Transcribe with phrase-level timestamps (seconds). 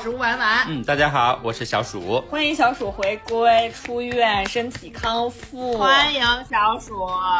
[0.00, 0.34] 我是五百
[0.72, 2.20] 嗯，大家好，我是小鼠。
[2.30, 5.76] 欢迎小鼠回归，出院，身体康复。
[5.76, 6.94] 欢迎小鼠。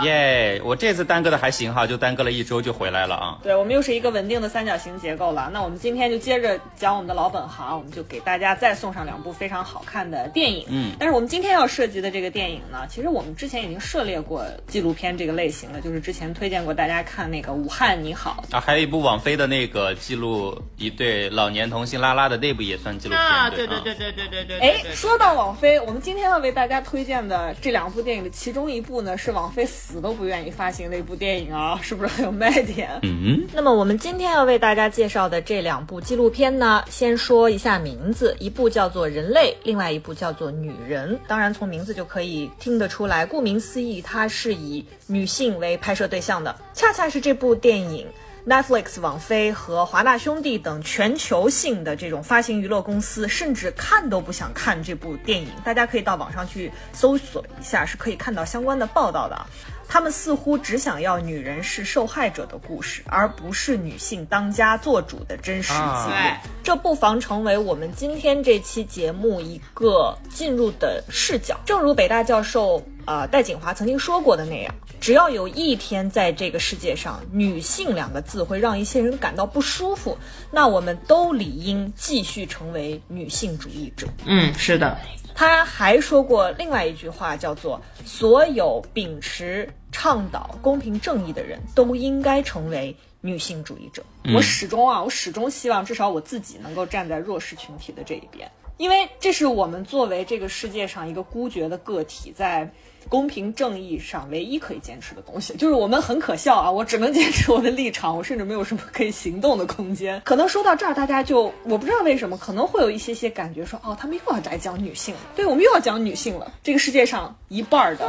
[0.05, 3.39] 耶，我这次耽搁的还行哈，就耽搁了一周就回来了啊。
[3.41, 5.49] 对，我们又是一个稳定的三角形结构了。
[5.53, 10.67] 那我们今天就接着讲我们的老本行，我们就给大家再送上两部非常好看的电影。
[10.69, 23.20] 嗯，但是我们今天要涉及的这个电影呢，其实我们之前已经涉猎过纪录片这个类型了，就是之前推荐过大家看那个《武汉你好》啊，还有一部网飞的那个记录一对老年同性拉拉的那部也算记录片。
[23.21, 24.59] 啊，对对对对对对对。
[24.59, 32.99] 哎，说到网飞，我们今天要为大家推荐的这两部电影的其中一部呢，是网飞死都不愿意发行的一部电影啊，是不是很有卖点？
[33.03, 33.47] 嗯。
[33.53, 41.15] 那么我们今天要为大家介绍的这两部纪录片呢，先说一下名字，一部叫做《人类》，另外一部叫做《女人》。
[41.27, 48.07] 当然从名字就可以听得出来，顾名思义，它是以女性为拍摄对象的，恰恰是这部电影。
[48.51, 55.47] Netflix、网飞和华纳兄弟等全球性的这种发行娱乐公司，甚至看都不想看这部电影。
[55.65, 59.47] 大家可以到网上去搜索一下，是可以看到相关的报道的。
[59.87, 65.85] 他们似乎只想要女人是受害者的故事，而不是女性当家做主的真实记录。
[65.85, 71.59] 啊这不妨成为我们今天这期节目一个进入的视角。
[71.65, 80.17] 正如北大教授呃戴锦华曾经说过的那样，只要有一天在这个世界上，女性两个字会让一些人感到不舒服，
[80.53, 84.07] 那我们都理应继续成为女性主义者。
[84.27, 84.97] 嗯，是的。
[85.35, 94.05] 他还说过另外一句话，叫做“所有秉持倡导公平正义的人都应该成为女性主义者”
[94.37, 98.49] 我始终啊，我始终希望至少我自己能够站在弱势群体的这一边，
[98.81, 102.69] 因为这是我们作为这个世界上一个孤绝的个体在。
[103.09, 106.71] 公平正义上唯一可以坚持的东西，就是我们很可笑啊！
[106.71, 110.21] 我只能 坚持我的立场，我甚至没有什么可以行动的空间。
[110.23, 116.53] 可能说到这儿，大家就我不知道为什么，可能会有一些些感觉说，哦，他们又要来讲女性了，对我们又要讲女性了。
[116.63, 118.07] 这个世界上一半儿的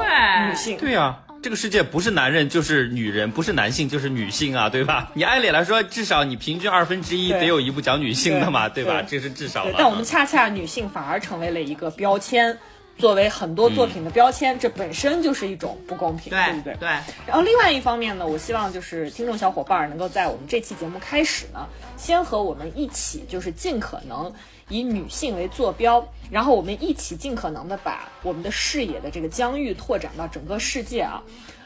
[0.49, 5.09] 女性，对呀、这个世界不是男人就是女人，不是男性就是女性啊，对吧？
[5.15, 9.01] 你按理来说，至少你平均二分之一得有一部讲女性的嘛，对对吧？
[9.01, 12.55] 这是至少但我们恰恰女性反而成为了一个标签，
[12.99, 16.75] 作为很多作品的标签，这本身就是一种不公平，对不对？
[16.75, 16.87] 对，
[17.25, 24.31] 然后另外一方面呢，我希望就是听众小伙伴儿能够在我们这期节目开始呢，先和我们一起，就是尽可能
[24.71, 31.21] 以女性为坐标，然后我们一起尽可能的把我们的视野的这个疆域拓展到整个世界啊。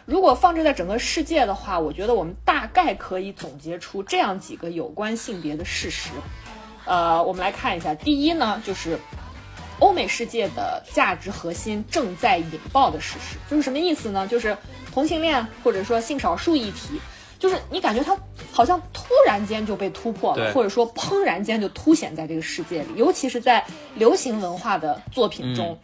[0.05, 6.09] 如果放置在整个世界的话，我觉得我们大概可以总结出这样几个有关性别的事实。
[6.85, 8.99] 呃，我们来看一下，第一呢，就是
[9.79, 14.27] 欧美世界的价值核心正在引爆的事实，就是什么意思呢？
[14.27, 14.55] 就是
[14.93, 17.01] 同性恋或者说性少数议题，
[17.39, 18.17] 就是你感觉它
[18.51, 23.63] 好像突然间就被突破了，或者说砰然间就凸显在这个世界里，尤其是在
[23.95, 25.77] 流行文化的作品中。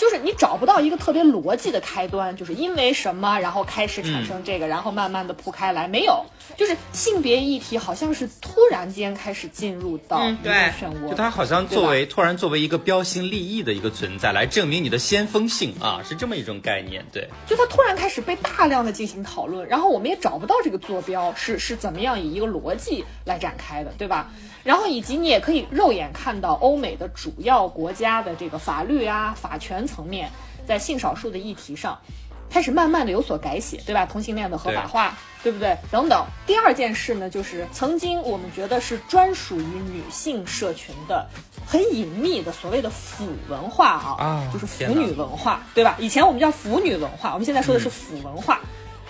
[0.00, 6.24] 就是你找不到一个特别逻辑的开端，就是因为什么，然后开始产生这个，然后慢慢的铺开来，没有，
[6.56, 10.72] 就是性别议题好像是突然间开始进入到漩
[11.04, 17.04] 涡，就它好像作为突然作为一个标新立异的一个存在，来证明你的先锋性啊，是这么一种概念。
[17.12, 24.30] 对，就它突然开始被大量的进行讨论，然后我们也找不到这个坐标是是怎么样以一个逻辑来展开的，对吧？
[24.64, 30.30] 然后以及你也可以肉眼看到欧美的主要国家的这个法律啊、法权层面，
[30.66, 31.98] 在性少数的议题上。
[32.52, 34.04] 开始慢慢的有所改写，对吧？
[34.04, 35.78] 同性恋的合法化，对不对？
[35.88, 36.26] 等等。
[36.48, 41.24] 第二件事呢，就是曾经我们觉得是专属于女性社群的
[41.64, 45.94] 很隐秘的所谓的腐文化啊，啊就是腐女文化，对吧？
[46.00, 48.58] 以前我们叫腐女文化，我们现在说的是腐文化。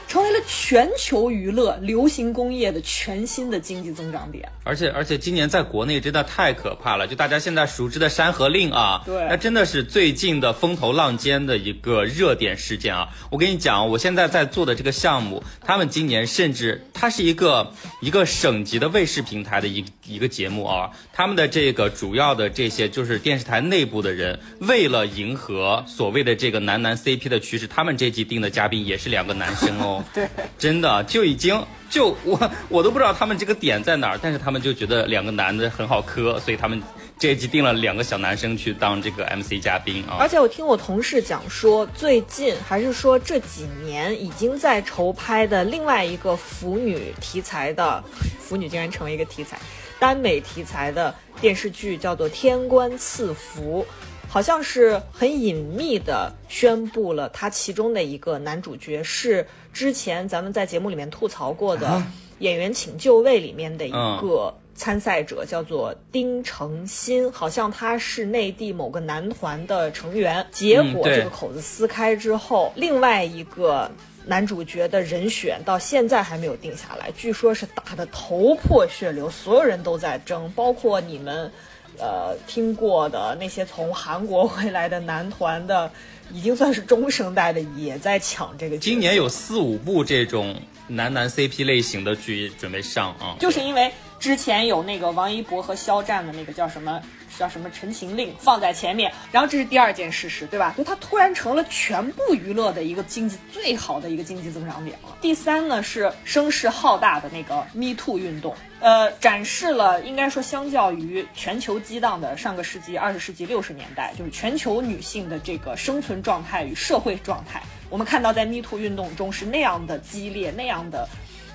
[0.06, 4.50] 成为了全球娱乐流行工业的全新的经济增长点。
[4.70, 13.08] 而且而且今年在国内真的太可怕了，就大家现在熟知的《山河令》啊，对那真的是最近的风头浪尖的一个热点事件啊！
[13.32, 30.04] 我跟你讲，我现在在做的这个项目，他们今年甚至它是一个一个省级的卫视平台的一一个节目啊，他们的这个主要的这些就是电视台内部的人，为了迎合所谓的这个男男 CP 的趋势，他们这集定的嘉宾也是两个男生哦。
[30.14, 36.82] 对，真的就已经就我我都不知道他们这个点在哪儿，但是他们就觉得两个男的很好磕，所以他们
[37.18, 40.28] 这一集定了两个小男生去当这个 MC 嘉宾啊而。
[40.28, 48.02] 且我听我同事讲说，最近还是说这几年已经在筹拍的另外一个腐女题材的，
[48.38, 49.58] 腐女竟然成为一个题材，
[49.98, 53.84] 耽美题材的电视剧叫做《天官赐福》。
[54.32, 62.00] 好像是很隐秘的宣布了，他其中的一个男主角是之前咱们在节目里面吐槽过的，
[62.40, 70.44] 演员请就位里面的一个参赛者，叫做丁程鑫，好像他是内地某个男团的成员。
[70.50, 73.90] 结果这个口子撕开之后，另外一个
[74.26, 81.50] 男主角的人选到现在还没有定下来，据说是打得头破血流，所有人都在争，包括你们。
[81.98, 85.90] 呃，听过的那些从韩国回来的男团的，
[86.32, 88.78] 已经算是中生代的，也在抢这个。
[88.78, 90.56] 今年有四五部这种
[90.90, 97.00] 男男 CP 类型的剧准备上啊，就是因为之前有那个王一博和肖战的那个叫什么
[97.38, 100.74] 叫什么《陈情令》放在前面，然后这是第二件事实，对吧？
[100.76, 105.16] 就它突然成了全部娱乐的一个经济最好的一个经济增长点了。
[105.20, 108.54] 第三呢是声势浩大的那个 Me Too 运动。
[108.80, 121.06] 呃，展示了应该说，相较于全球激荡的上个世纪二十世纪六十年代，就是全球女性的这个生存状态与社会状态，我们看到在 Me Too 运动中是那样的激烈，那样的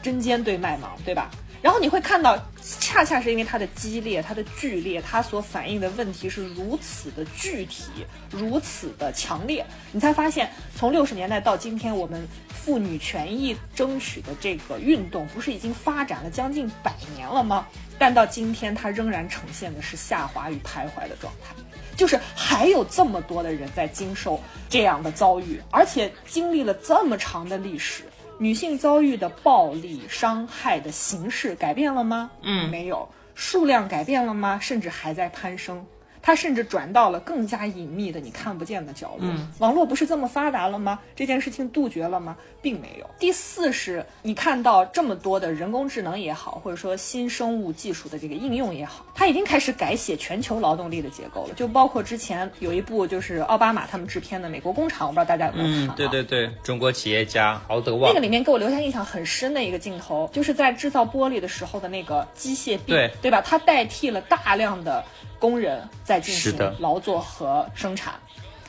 [0.03, 1.31] 针尖对麦芒，对吧？
[1.61, 2.37] 然后你会看到，
[2.79, 17.65] 恰恰是因为它的激烈、它的剧烈，它所反映的问题是如此的具体、如此的强烈，你才发现，从六十年代到今天，我们妇女权益争取的这个运动，不是已经发展了将近百年了吗？
[17.97, 21.55] 但到今天，它仍然呈现的是下滑与徘徊的状态，
[21.95, 24.39] 就是还有这么多的人在经受
[24.69, 28.03] 这样的遭遇，而且经历了这么长的历史。
[28.37, 32.29] 女性遭遇的暴力伤害的形式改变了吗？
[32.41, 33.07] 嗯，没有。
[33.33, 34.59] 数量改变了吗？
[34.61, 35.85] 甚至还在攀升。
[36.21, 39.29] 它甚至转到了更加隐秘的你看不见的角落。
[39.29, 40.99] 嗯，网络不是这么发达了吗？
[41.15, 42.35] 这件事情杜绝了吗？
[42.65, 43.07] 并没有。
[43.19, 51.53] 第四是你看到这么多的人工智能也好，或者说新生物技术的这个应用也好，它已经开始改写全球劳动力的结构了。
[51.53, 55.93] 就包括之前有一部就是奥巴马他们制片的《美国工厂》，我不知道大家有没有看、啊？
[55.93, 63.43] 嗯，对对对，中国企业家敖德旺那个里面给我留下印象很深的一个镜头，就是在制造玻璃的时候的那个机械臂，对对吧？
[63.45, 65.03] 它代替了大量的
[65.37, 68.15] 工人在进行劳作和生产。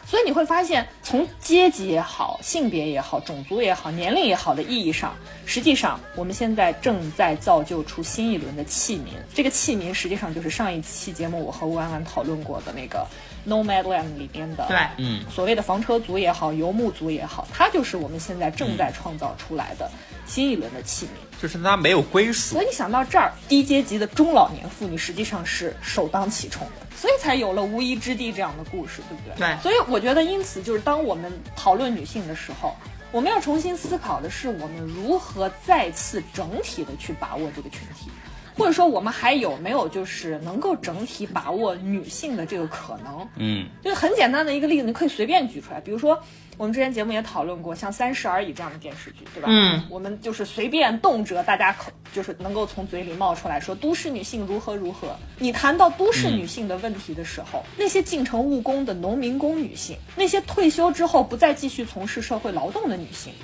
[0.06, 9.08] 所以你会发现，从阶级也好、性别也好、种族也好、年龄也好的意义上，实际上我们现在正在造就出新一轮的器皿。
[9.34, 13.04] 这个器皿实际上就是上一期节目我和吴婉婉讨论过的那个
[13.48, 19.90] Nomadland 里边的对嗯所谓的房车族也好，游牧族也好，它就是我们现在正在创造出来的
[20.26, 21.40] 新一轮的器皿。
[21.40, 29.46] 就是它没有归属所以，你想到这儿，低阶级的中老年妇女实际上是首当其冲的，所以才有了无依之地这样的故事，对不对？
[29.46, 32.74] 对所以我觉得，因此就是当我们讨论女性的时候，
[33.12, 38.10] 我们要重新思考的是，我们如何再次整体的去把握这个群体。
[38.56, 43.28] 或者说，我们还有没有就是能够整体把握女性的这个可能？
[43.36, 45.80] 嗯，就是很简单的一个例子，你可以随便举出来。
[45.80, 46.18] 比如说，
[46.56, 49.48] 我们之前节目也讨论过，像《三十而已》这样的电视剧，对吧？
[49.50, 55.14] 嗯，我们就是随便动辄，大家口就是能够从嘴里冒出来说都市女性如何如何。
[55.38, 63.34] 你谈到都市女性的问题的时候，那些进城务工的农民工女性，那些退休之后不再继续从事社会劳动的女性。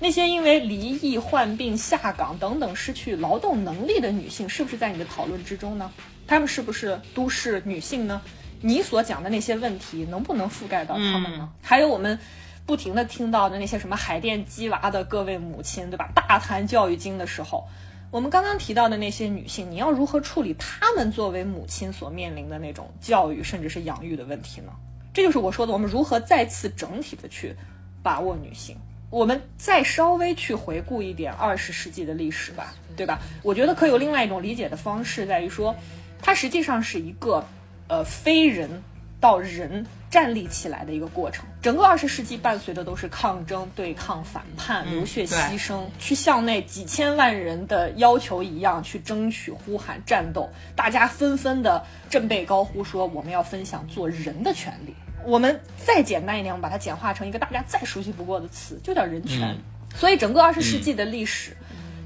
[0.00, 5.90] 那些因为离异、患病、下岗等等失去劳动能力的女性，是不是在你的讨论之中呢？
[6.26, 8.22] 她们是不是都市女性呢？
[8.60, 11.48] 你所讲的那些问题能不能覆盖到她们呢？
[11.62, 12.18] 还有我们
[12.64, 16.10] 不停的听到的那些什么海淀鸡娃的各位母亲，对吧？
[16.14, 17.66] 大谈教育经的时候，
[18.12, 24.72] 我们刚刚提到的那些女性，你要如何处理她们作为母亲所面临的那种教育甚至是养育的问题呢？
[25.12, 27.56] 这就是我说的，我们如何再次整体的去
[28.02, 28.76] 把握女性。
[29.10, 33.18] 我们再稍微去回顾一点二十世纪的历史吧，对吧？
[33.42, 35.74] 我觉得可有另外一种理解的方式，在于说，
[36.20, 37.42] 它实际上是一个，
[37.88, 38.82] 呃，非人
[39.18, 41.46] 到人站立起来的一个过程。
[41.62, 54.94] 整个二十世纪伴随的都是抗争、对抗、反叛、流血牺牲，去向那几千万人的要求一样去争取、呼喊、战斗，大家纷纷的振臂高呼说：“我们要分享做人的权利。”
[55.28, 59.48] 我们再简单一点，我们把它简化成一个大家再熟悉不过的词，就叫人权。
[59.50, 59.58] 嗯
[59.94, 61.56] 所以整个二十世纪的历史，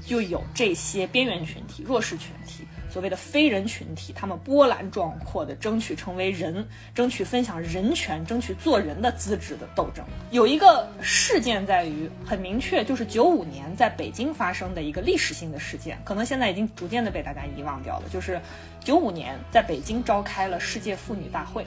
[0.05, 6.65] 就有这些边缘群体、弱势群体，所谓的非人群体，他们波澜壮阔的争取成为人，
[6.95, 10.03] 争取分享人权，争取做人的资质的斗争。
[10.31, 18.41] 有一个事件在于很明确，就是九五年在北京发生的一个历史性的事件，可能现在已经逐渐的被大家遗忘掉了，就是
[18.79, 21.65] 九五年在北京召开了世界妇女大会。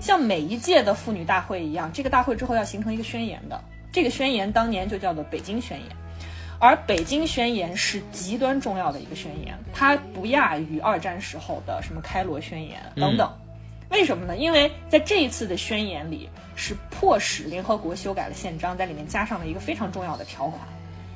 [0.00, 3.60] 像每一届的妇女大会一样，这个大会之后要形成一个宣言的。
[3.90, 5.88] 这个宣言当年就叫做《北京宣言》，
[6.60, 13.32] 而《北京宣言》是极端重要的一个宣言，它不亚于二战时候的什么开罗宣言等等。
[13.90, 14.36] 为什么呢？
[14.36, 20.60] 因为在这一次的宣言里，是迫使联合国修改了宪章，在里面加上了一个非常重要的条款，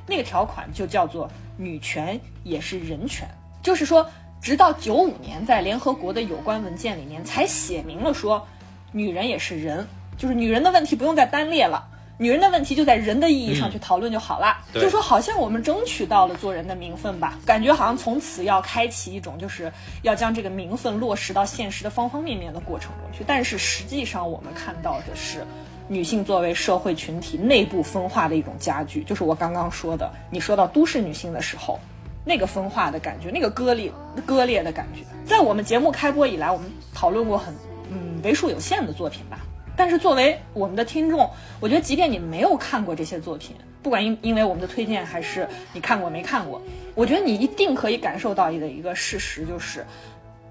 [0.09, 3.29] 那个条款就叫做“女权也是人权”，
[3.63, 4.11] 就是说，
[4.41, 8.45] 直到九五年，在联合国的有关文件里面才写明了说，
[8.93, 11.89] 女人也是人，就是女人的问题不用再单列了。
[12.19, 19.73] 女人的问题就在人的意义上去讨论就好了，对就说好像我们争取到了做人的名分吧，感觉好像从此要开启一种就是
[20.03, 23.25] 要将这个名分落实到现实的方方面面的过程中去。
[23.27, 25.45] 但是实际上我们看到的是，
[25.89, 31.81] 女性作为社会群体内部分化的一种加剧，就是我刚刚说的，你说到都市女性的时候。
[32.25, 33.91] 那个分化的感觉，那个割裂、
[34.25, 37.53] 割裂的感觉，在我们节目开播以来，我们讨论过很
[37.93, 39.39] 嗯为数有限的作品吧。
[39.77, 46.61] 但是作为我们的听众，我觉得即便你没有看过这些作品，不管因因为我们的推荐还是你看过没看过，
[46.95, 49.85] 我觉得你一定可以感受到的一个事实就是，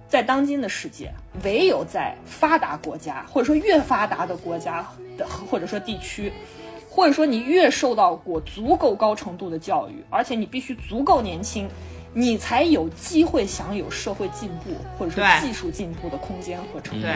[0.08, 4.86] 在当今的世界，唯有在发达国家或者说越发达的国家
[5.18, 6.34] 的或者说地区，
[6.90, 11.70] 或者说你越受到过足够高程度的教育，而且你必须足够年轻，
[12.14, 17.08] 你才有机会享有社会进步或者说技术进步的空间和程度。
[17.08, 17.16] 对，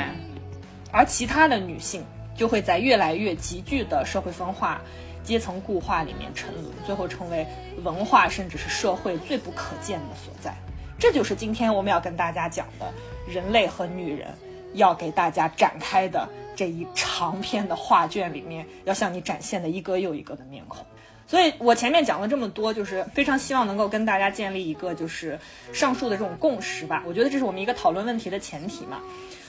[0.92, 2.04] 而其他的女性
[2.36, 4.82] 就会在越来越急剧的社会分化、
[5.24, 7.46] 阶层固化里面沉沦，最后成为
[7.84, 10.56] 文化甚至是社会最不可见的所在。
[10.98, 12.86] 这就是今天我们要跟大家讲的
[13.28, 14.34] 人类和女人
[14.76, 20.86] 要给大家展开的这一长篇的画卷里面，要向你展现的一个又一个的面孔。
[21.28, 25.40] 所以我前面讲了这么多，就是非常希望能够跟大家建立一个就是
[25.74, 27.04] 上述的这种共识吧。
[27.08, 29.02] 我觉得这是我们一个讨论问题的前提嘛。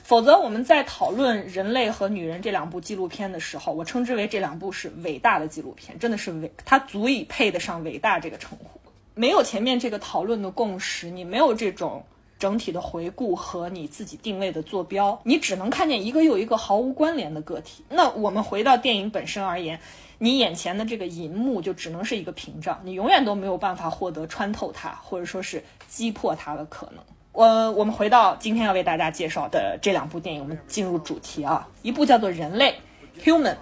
[0.03, 8.81] 否则我们在讨论《人类和女人》这两部纪录片的时候，我称之为这两部是伟大的纪录片，真的是伟，它足以配得上伟大这个称呼。
[9.15, 12.05] 没有前面这个讨论的共识，你没有这种
[12.39, 17.85] 整体的回顾和你自己定位的坐标，你只能看见一个又一个毫无关联的个体。
[17.89, 19.81] 那我们回到电影本身而言，
[20.19, 27.05] 你眼前的这个银幕就只能是一个屏障，你永远都没有办法获得穿透它，或者说是击破它的可能。
[27.33, 31.69] 呃，我们回到今天要为大家介绍的这两部电影，我们进入主题啊。
[31.83, 32.75] 一部叫做《人类》
[33.23, 33.57] （Human），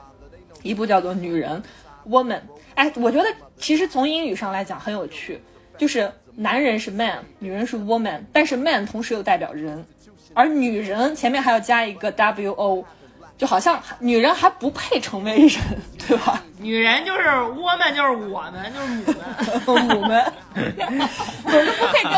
[0.63, 1.61] 一部叫做《女人》
[2.09, 2.41] （Woman）。
[2.77, 5.43] 哎，我觉得其实从英语上来讲很有趣，
[5.77, 9.85] 就是男人是 man，女人是 woman，但是 man 同时又代表人，
[10.35, 12.85] 而女人前面还要加一个 wo，
[13.37, 15.61] 就好像女人还不配成为人，
[16.07, 16.41] 对吧？
[16.59, 20.33] 女人就是我们，就是我们，就是母们。
[20.77, 21.09] 母们，
[21.45, 22.15] 我们不配跟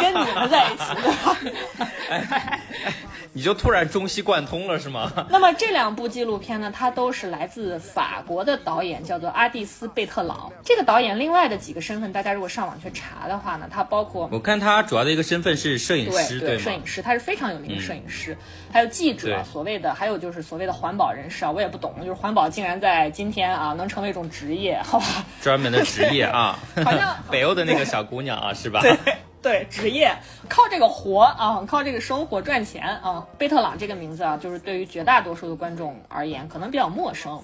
[0.00, 2.58] 跟你们在一起，对吧？
[3.36, 5.12] 你就突然中西贯通了是吗？
[5.28, 10.50] 那么这两部纪录片呢，它都是来自法国的导演，叫做阿蒂斯·贝特朗。
[10.64, 16.62] 这个导演另外的几个身份，大家如果上网去查的话呢，他包括我看他主要的一个身份是摄影师，对吗？
[16.62, 18.34] 摄影师，他是非常有名的摄影师，
[18.72, 25.06] 还有记者对，所谓的还有就是所谓的环保人士啊，我也不懂，就是环保竟然在今天啊能成为一种职业，好吧？
[25.42, 28.80] 专门的职业啊， 好像 北欧的那个小姑娘啊，是吧？
[28.80, 28.96] 对
[29.46, 30.12] 对，职业
[30.48, 33.24] 靠这个活啊，靠这个生活赚钱啊。
[33.38, 37.40] 贝特朗这个名字啊，就是对于绝大多数的观众而言，可能比较陌生。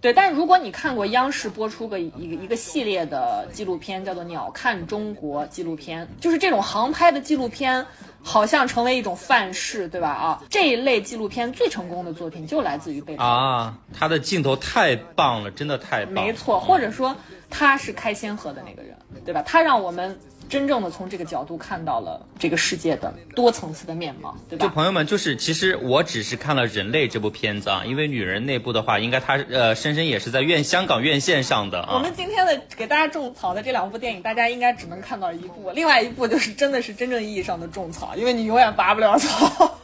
[0.00, 7.86] 对，但是如果你看过央视播出个一个一个系列的纪录片，叫做《鸟瞰中国》纪录片，就是这种航拍的纪录片，
[8.20, 10.08] 好像成为一种范式，对吧？
[10.08, 13.30] 啊，这一类纪录片最成功的作品就来自于贝特朗。
[13.32, 16.20] 啊，他的镜头太棒了，真的太棒了。
[16.20, 17.14] 没错，或者说
[17.48, 19.40] 他是开先河的那个人，对吧？
[19.42, 20.18] 他让我们
[20.48, 24.66] 真正的从这个角度看到了这个世界的多层次的面貌，对吧？
[24.66, 31.94] 就朋友们，就是其实我只是看了《人类》这部片子啊，因为女人那部的话，应该它呃深深也是在院香港院线上的啊。
[31.94, 39.78] 我们今天的给大家种草的这两部电影，大家应该只能看到一部，另外一部就是真的是真正意义上的种草，因为你永远拔不了草。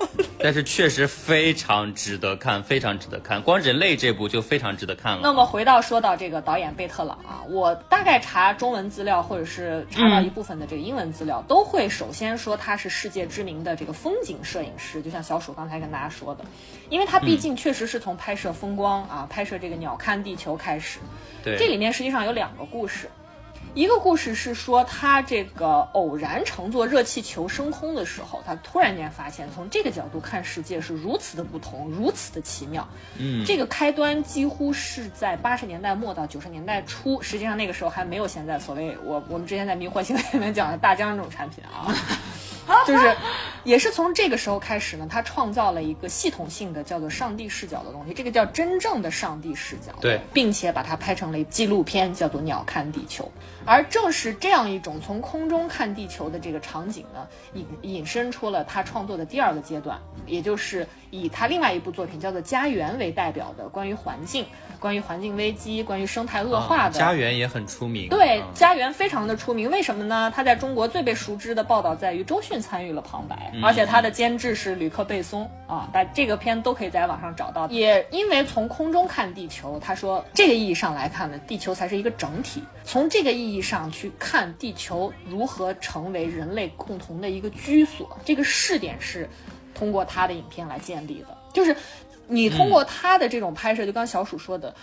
[0.44, 3.40] 但是确实非常值得看，非常值得看。
[3.40, 5.20] 光《人类》这部就非常值得看了。
[5.22, 16.44] 那么回到说到这个导演贝特朗啊，我大概查中文资料或者是查到一部分的这个英文资料，都会首先说他是世界知名的这个风景摄影师，就像小鼠刚才跟大家说的，
[16.90, 20.98] 因为他毕竟确实是从拍摄风光啊，拍摄这个鸟瞰地球开始。
[21.42, 23.08] 对，这里面实际上有两个故事，
[23.74, 32.86] 一个故事是说他这个偶然乘坐热气球升空的时候，他突然间发现从这个角度看世界是如此的不同，如此的奇妙。
[33.18, 41.92] 嗯，这个开端几乎是在八十年代末到九十年代初，实际上那个时候还没有现在所谓我我们之前在迷惑行为里面讲的大疆这种产品啊。
[42.86, 43.14] 就是
[43.64, 53.24] 也是从这个时候开始呢，他创造了一个系统性的叫做上帝视角的东西，这个叫真正的上帝视角，对，并且把它拍成了纪录片，叫做《鸟瞰地球》。
[53.66, 64.46] 而正是这样一种从空中看地球的这个场景呢，引引申出了他创作的第二个阶段，也就是以他另外一部作品叫做《家园》为代表的关于环境、
[64.78, 66.98] 关于环境危机、关于生态恶化的。
[66.98, 70.32] 家园也很出名，对，嗯家园非常的出名，为什么呢？
[70.34, 77.68] 他在中国最被熟知的报道在于周迅参与了旁白，而且他的监制是吕克贝松啊，但这个片都可以在网上找到。
[77.68, 82.62] 也因为从空中看地球，他说这个意义上来看呢，地球才是一个整体。
[82.86, 89.28] 从这个意义上去看地球如何成为人类共同的一个居所，这个试点是
[89.74, 91.76] 通过他的影片来建立的，就是
[92.28, 94.74] 你通过他的这种拍摄，就刚小鼠说的，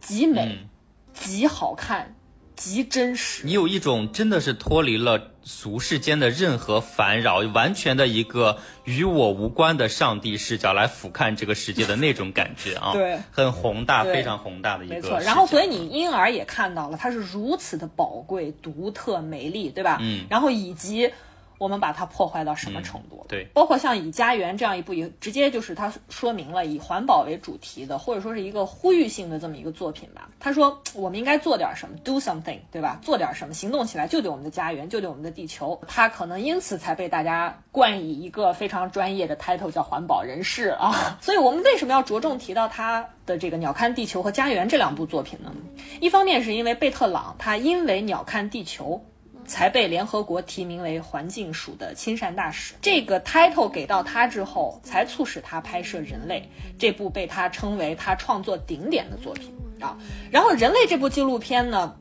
[0.00, 0.68] 极美、嗯。
[1.14, 2.12] 极好看、
[2.56, 3.44] 极真实。
[3.44, 14.94] 你有一种真的是脱离了俗世间的任何烦扰，完全的一个与我无关的上帝视角来俯瞰这个世界的那种感觉啊，对，很宏大，非常宏大的一个。
[14.94, 19.98] 没错，然后所以你因而也看到了它是如此的宝贵、独特、美丽，对吧？
[20.00, 21.10] 嗯然后以及
[21.58, 23.24] 我们把它破坏到什么程度？
[23.28, 30.28] 对，包括像《以家园》这样一部也直接就是它说明了以环保为主题的，或者说是一个呼吁性的这么一个作品吧。
[30.38, 32.98] 他说我们应该做点什么，do something，对吧？
[33.02, 35.80] 做点什么，行动起来，救救我们的家园，救救我们的地球。
[35.86, 41.16] 他可能因此才被大家冠以一个非常专业的 title 叫环保人士啊。
[41.22, 45.52] 所以我们为什么要着重提到他的这个《鸟瞰地球》和《家园》这两部作品呢？
[46.00, 49.00] 一方面是因为贝特朗他因为《鸟瞰地球》。
[49.46, 52.74] 才被联合国提名为环境署的亲善大使。
[52.80, 56.40] 这个 title 给到他之后，才促使他拍摄《人类》
[56.78, 59.96] 这部被他称为他创作顶点的作品啊。
[60.30, 61.94] 然后，《人类》这部纪录片呢，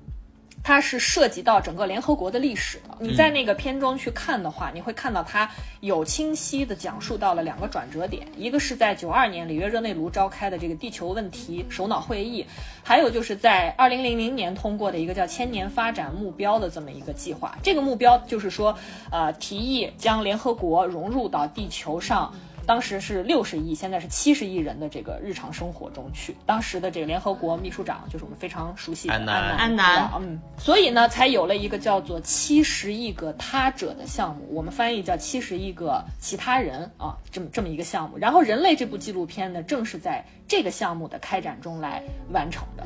[0.63, 2.97] 它是涉及到整个联合国的历史的。
[2.99, 5.49] 你在那个片中去看的话，你会看到它
[5.81, 12.45] 有清晰的讲述到了两个转折点，一个是在九二年里约热内卢召开的这个地球问题首脑会议，
[12.81, 17.57] 还有就是在二零零零年通过的一个叫千年发展目标的这么一个计划。
[17.61, 18.73] 这个目标就是说，
[19.11, 22.33] 呃，提议将联合国融入到地球上。
[22.65, 26.35] 当时是六十亿，现在是七十亿人的这个日常生活中去。
[26.45, 38.17] 当时的这个联合国秘书长就是我们非常熟悉的安南安南嗯，所以呢，才有了一个叫做“七十亿个他者”的项目，我们翻译叫“七十亿个其他人”啊，这么这么一个项目。
[38.17, 42.83] 然后，《人类》这部纪录片呢，正是在这个项目的开展中来完成的。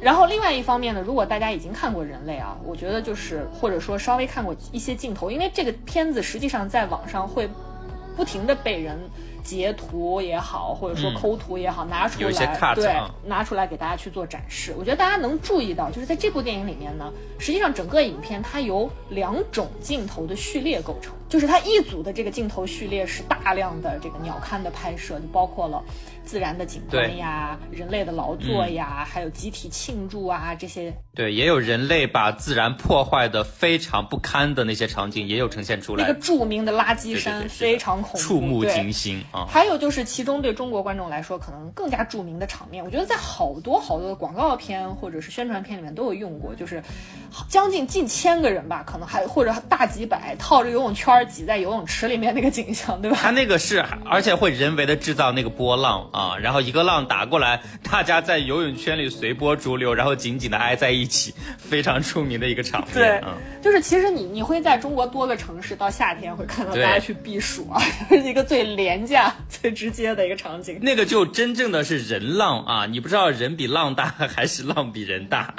[0.00, 7.48] 然后，另外一方面呢，如果大家已经看过《人类》啊，我觉得就是或者说稍微看过一些镜头，因为这个片子实际上在网上会
[8.16, 8.98] 不停的被人
[9.42, 12.30] 截图也好，或者说嗯抠图也好，拿出来，
[12.74, 14.74] 对啊，拿出来给大家去做展示。
[14.78, 25.82] 我觉得大家能注意到，就是在这部电影里面呢，实际上整个影片它由两种镜头的序列构成，就是它一组的这个镜头序列是大量的这个鸟瞰的拍摄，就包括了
[26.24, 39.44] 自然的景观呀、人类的劳作呀，还有集体庆祝啊这些对，也有人类把自然破坏的非常不堪的那些场景，也有呈现出来，那个著名的垃圾山，对非常恐怖，触目对惊心啊！
[39.50, 46.80] 还有就是，其中对中国观众来说，可能更加著名的场面，我觉得在好多好多的广告片或者是宣传片里面都有用过，就是
[47.48, 53.18] 将近近千个人吧，可能还或者大几百套着游泳圈儿挤在游泳池里面那个景象，对吧？
[53.20, 57.60] 它那个是，而且会人为的制造那个波浪啊，然后一个浪打过来，
[57.90, 62.94] 大家在游泳圈里随波逐流，然后紧紧的挨在一起，非常出名的一个场面。
[62.94, 70.78] 对嗯，就是其实你你会在中国多个城市到夏天会看到大家去避暑啊， 是一个最廉价、最直接的一个场景。
[70.82, 72.86] 那个就真正的是人浪啊！
[72.86, 75.54] 你不知道人比浪大还是浪比人大。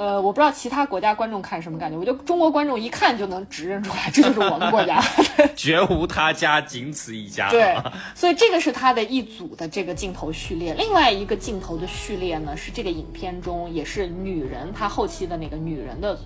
[0.00, 4.98] 呃，我不知道其他国家观众看什么感觉，我觉得中国观众一看就能指认出来， 这就是我们国家。
[5.54, 7.50] 绝无他家，仅此一家。
[7.50, 7.76] 对，
[8.14, 10.72] 所以这个是它的一组的这个镜头序列。
[10.72, 16.18] 另外一个镜头的序列呢，是这个影片中也是女人，她后期的那个女人的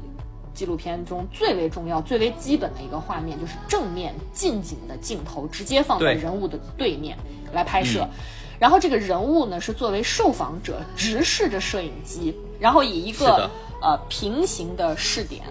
[0.54, 7.18] 纪录片中最为重要、最为基本的一个画面，就是正面近景的镜头，直接放在人物的对面
[7.52, 8.08] 来拍摄。
[8.56, 13.50] 然后这个人物呢是作为受访者直视着摄影机，然后以一个
[13.84, 15.44] 呃平行的视点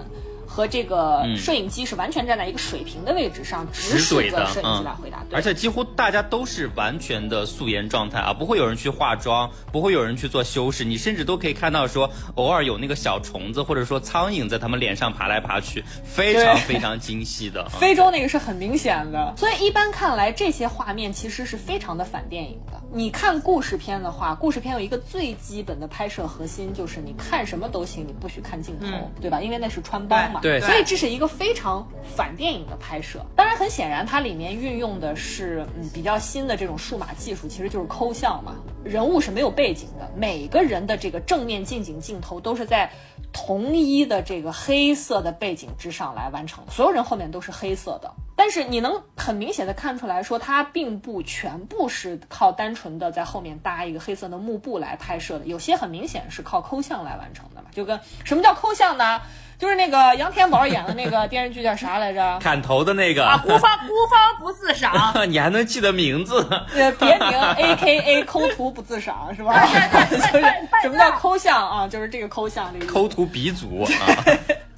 [0.46, 5.24] 和这个嗯摄影机是完全站在一个水平的位置上，直直视怼的着摄影机嗯来回答。
[5.28, 17.64] 对而且几乎大家都是完全的素颜状态啊，不会有人去化妆，不会有人去做修饰，你甚至都可以看到说偶尔有那个小虫子或者说苍蝇在他们脸上爬来爬去，非常 非常精细的。
[17.64, 22.80] 啊非洲那个是很明显的，所以一般看来这些画面其实是非常的反电影的。
[22.96, 29.42] 你看故事片的话，故事片有一个最基本的拍摄核心，就是你看什么都行，你不许看镜头，嗯对吧？
[29.42, 30.40] 因为那是穿帮嘛。
[30.42, 33.26] 对所以这是一个非常反电影的拍摄。
[33.36, 38.54] 当然，很显然它里面运用的是嗯比较新的这种数码技术，其实就是抠像嘛。
[38.84, 42.92] 人物是没有背景的，每个人的这个正面近景镜头都是在
[43.32, 48.14] 同一的这个黑色的背景之上来完成的，所有人后面都是黑色的。
[48.44, 57.70] 但是你能很明显的看出来说，它并不全部是靠单纯的在后面搭一个黑色的幕布来拍摄的，有些很明显是靠抠像来完成的嘛。
[57.72, 59.22] 就跟什么叫抠像呢？
[59.58, 62.38] 就是那个杨天宝演的那个电视剧叫啥来着？
[62.44, 65.14] 砍头的那个，啊，孤芳孤芳不自赏。
[65.32, 66.46] 你还能记得名字？
[66.76, 69.66] 呃，别名 A K A 抠图不自赏是吧？
[70.12, 70.46] 就是
[70.82, 71.88] 什么叫抠像啊？
[71.88, 73.88] 就是这个抠像这个抠图鼻祖啊！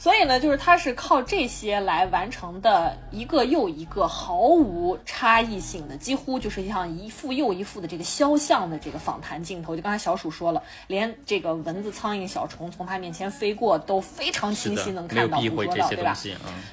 [0.06, 9.76] 所以呢，就是它是靠这些来完成的一个又一个毫无差异性的，几乎就是像一幅又一幅的这个肖像的这个访谈镜头。
[9.76, 16.16] 就刚才小鼠说了，连这个蚊子、苍蝇、小虫从他面前飞过都非常清晰能看到、捕捉到，对吧？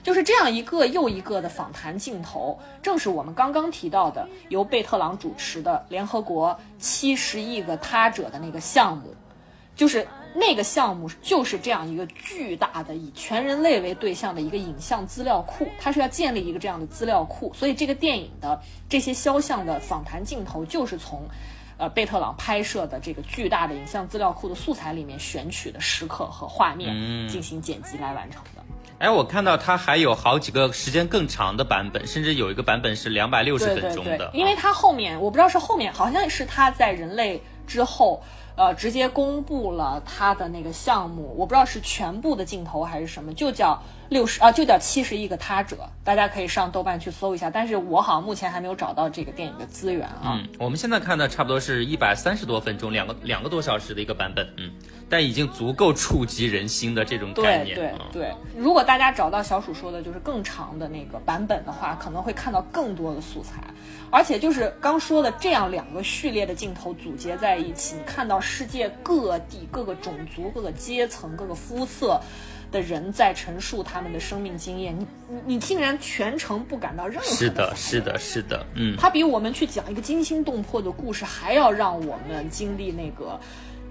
[0.02, 9.14] 就是这样一个又一个的访谈镜头，正是我们刚刚提到的由贝特朗主持的联合国七十亿个他者的那个项目，
[9.74, 21.22] 就是那个项目就是这样一个巨大的以全人类为对象的一个影像资料库，它是要建立一个这样的资料库，所以这个电影的这些肖像的访谈镜头就是从。
[21.78, 26.94] 呃，贝特朗拍摄的这个巨大的影像资料库的素材里面选取的时刻和画面
[27.28, 28.62] 进行剪辑来完成的。
[28.98, 38.22] 哎，我看到它还有好几个时间更长的版本，甚至有一个版本是两百六十分钟的。，对因为它后面我不知道是后面，好像是他在人类之后，
[38.62, 47.50] 呃，直接公布了他的那个项目，我不知道是全部的镜头还是什么，就叫六十啊，就叫七十亿个他者，大家可以上豆瓣去搜一下。
[47.50, 50.34] 但是我好像目前还没有找到这个电影的资源啊。
[50.36, 54.70] 嗯，我们现在看的差不多是一百三十多分钟，两个两个多小时的一个版本，嗯，
[55.08, 57.74] 但已经足够触及人心的这种概念。
[57.74, 63.64] 对对嗯对，如果大家找到小鼠说的就是更长的那个版本的话，可能会看到更多的素材，
[64.10, 72.20] 而且就是刚说的这样两个序列的镜头组结在一起，你看到世界各地各个种族、各个阶层、各个肤色。
[72.72, 83.38] 的人在陈述他们的生命经验，你你你竟然全程不感到任何是的，是的，是的，嗯，他比我们去讲一个惊心动魄的故事还要让我们经历那个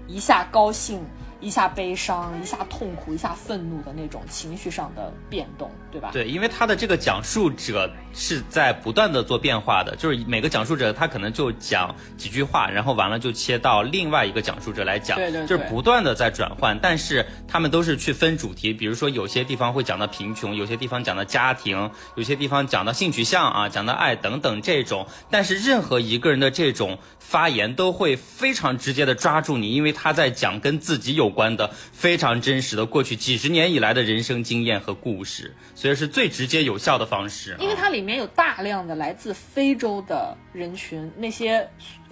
[0.06, 1.00] 一下高兴、
[1.42, 6.10] 一下悲伤、一下痛苦、一下愤怒的那种情绪上的变动，对吧？
[6.12, 37.56] 对，因为他的这个讲述者是在不断的做变化的，就是每个讲述者他可能就讲几句话，然后完了就切到另外一个讲述者来讲，对对对就是不断的在转换，但是他们都是去分主题，比如说有些地方会讲到贫穷，有些地方讲到家庭，有些地方讲到性取向啊，讲到爱等等这种，但是任何一个人的这种发言都会非常直接的抓住你，因为他在讲跟自己有关的非常真实的过去几十年以来的人生经验和故事，所以是最直接有效的方式。
[37.58, 41.66] 因为它里面有大量的来自非洲的人群，那些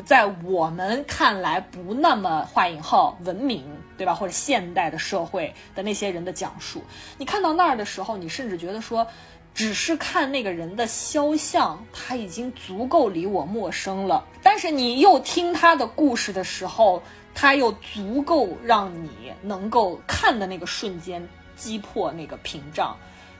[0.05, 3.63] 在我们看来不那么画引号文明，
[3.99, 4.15] 对吧？
[4.15, 6.83] 或者现代的社会的那些人的讲述，
[7.19, 9.07] 你看到那儿的时候，你甚至觉得说。
[9.55, 14.25] 只是看那个人的肖像，他已经足够离我陌生了。
[14.43, 17.03] 但是你又听他的故事的时候，
[17.35, 19.11] 他又足够让你
[19.43, 22.97] 能够看的那个瞬间击破那个屏障，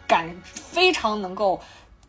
[0.07, 1.61] 感非常能够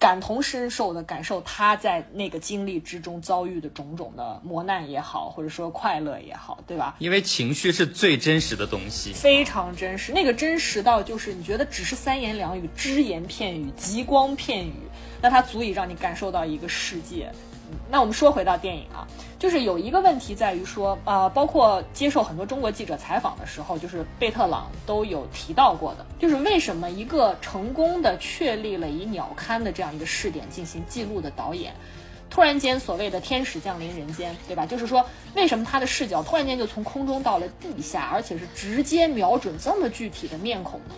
[0.01, 6.95] 感同身受的感受他在那个经历之中遭遇的种种的磨难也好，或者说快乐也好，对吧？
[6.97, 9.13] 因为情绪是最真实的东西。
[9.13, 14.73] 非常真实，那个真实到就是你觉得只是三言两语、只言片语、极光片语，
[15.21, 17.31] 那它足以让你感受到一个世界。
[17.89, 19.07] 那我们说回到电影啊，
[19.37, 31.73] 就是有一个问题在于说，呃，包括接受很多中国记者采访的时候，就是贝特朗都有提到过的，就是为什么一个成功的确立了以鸟瞰的这样一个试点进行记录的导演，
[32.29, 34.65] 突然间所谓的天使降临人间，对吧？
[34.65, 35.05] 就是说，
[35.35, 40.95] 为什么他的视角突然间就从空中到了地下，而且是直接瞄准这么具体的面孔呢？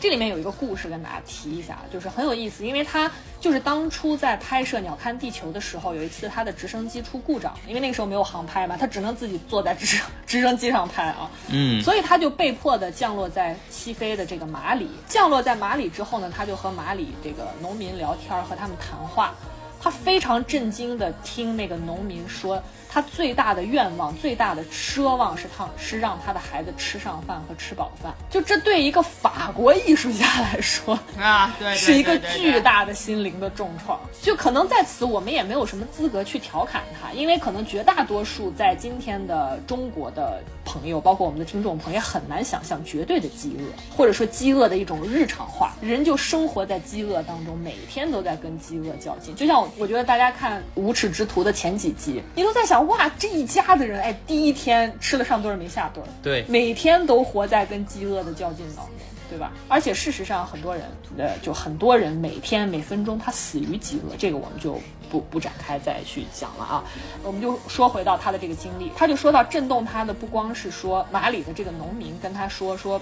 [0.00, 14.88] 这里面有一个故事跟大家提一下，就是很有意思，因为他就是当初在拍摄《鸟瞰地球》的时候，有一次他的直升机出故障，因为那个时候没有航拍嘛，他只能自己坐在直升直升机上拍啊， 嗯，所以他就被迫的降落在西非的这个马里。
[15.08, 19.34] 降落在马里之后呢，他就和马里这个农民聊天，和他们谈话。
[19.80, 22.62] 他非常震惊的听那个农民说。
[22.90, 28.14] 他最大的愿望、最大的奢望是他是让他的孩子吃上饭和吃饱饭。
[28.30, 34.00] 就这对一个法国艺术家来说啊，对，是一个巨大的心灵的重创。
[34.22, 45.74] 就可能在此，我们也没有什么资格去调侃他，因为可能绝大多数在今天的中国的朋友，包括我们的听众朋友，也很难想象绝对的饥饿，或者说饥饿的一种日常化。
[45.82, 49.36] 人就生活在饥饿当中，每天都在跟饥饿较劲。
[49.36, 52.77] 就像我觉得大家看《无耻之徒》的前几集，你都在想。
[52.82, 58.94] 哇，这一家的人，哎，第一天吃了上顿没下顿，对，每天都活在跟饥饿的较劲当中，
[59.28, 59.52] 对吧？
[59.68, 60.84] 而且事实上，很多人，
[61.16, 66.84] 呃，就很多人每天每分钟他死于饥饿，这个我们就不不展开再去讲了啊。
[67.22, 73.00] 我们就说回到他的这个经历，他就说到震动他的不光是说马里的这个农民跟他说说，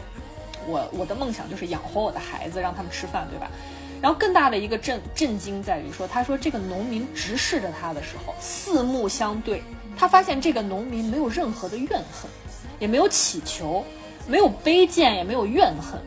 [0.67, 3.51] 我我的梦想就是养活我的孩子，让他们吃饭，对吧？
[4.07, 9.65] 然后更大的一个震震惊在于说，他说这个农民直视着他的时候，四目相对。
[9.99, 12.31] 他发现这个农民没有任何的怨恨，
[12.79, 13.85] 也没有乞求，
[14.29, 16.01] 没有卑贱，也没有怨恨，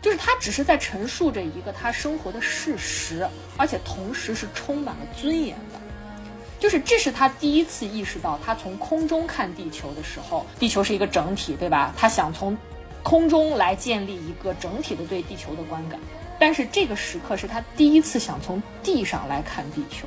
[0.00, 5.80] 就是他只是在陈述着一个他生活的事实，而且同时是充满了尊严的。
[6.60, 11.92] 就是这是他第一次意识到，他从空中看地球的时候，地球是一个整体，对吧？
[11.96, 12.56] 他想从
[13.02, 15.98] 空中来建立一个整体的对地球的观感，
[16.38, 20.06] 但是这个时刻是他第一次想从地上来看地球，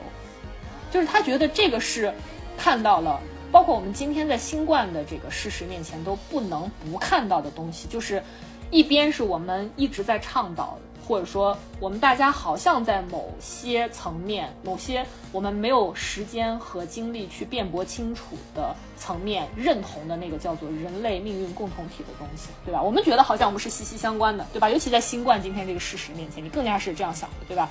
[0.91, 2.13] 就是他觉得这个是。
[2.57, 3.19] 看到了，
[3.51, 8.21] 包括我们今天在新冠的这个事实面前都不能不看到的东西，就是
[8.69, 22.81] 一边是我们一直在倡导的，或者说我们大家好像在某些层面、某些我们没有时间和精力去辩驳清楚的层面认同的那个叫做人类命运共同体的东西，对吧？
[22.81, 24.69] 我们觉得好像我们是息息相关的，对吧？
[24.69, 27.67] 尤其在新冠今天这个事实面前，你更加是这样想的，对吧？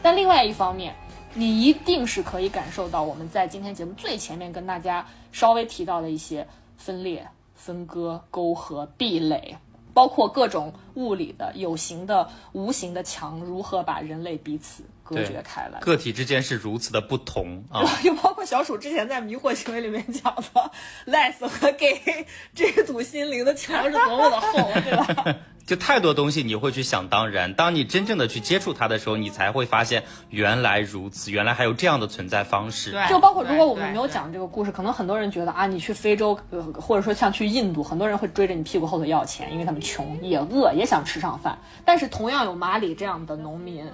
[0.00, 0.94] 但另外一方面。
[1.36, 7.26] 你一定是可以感受到我们在今天节目最前面跟大家稍微提到的一些分裂、
[7.56, 9.56] 分割、沟壑、壁垒，
[9.94, 17.84] 包括各种物理的、有形的、无形的墙如何把人类彼此隔绝开来，个体之间是如此的不同啊！
[18.02, 20.70] 又包括小鼠之前在迷惑行为里面讲的
[21.06, 25.36] ，less 和 gay 这堵心灵的墙是多么的厚，对吧？
[25.66, 32.90] 就太多东西你会去想当然，当你真正的去接触它的时候，你才会发现原来如此，原来还有这样的存在方式。
[32.90, 41.58] 对，就包括如果我们没有讲这个故事，可能很多人觉得啊，你去非洲，呃，或者说像去印度，很多人会追着你屁股后头要钱，因为他们穷也饿，也想吃上饭。
[41.82, 43.86] 但是同样有马里这样的农民，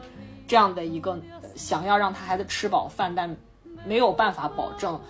[0.50, 1.16] 这样的一个
[1.54, 3.36] 想要让他孩子吃饱饭，但
[3.86, 5.00] 没有办法保证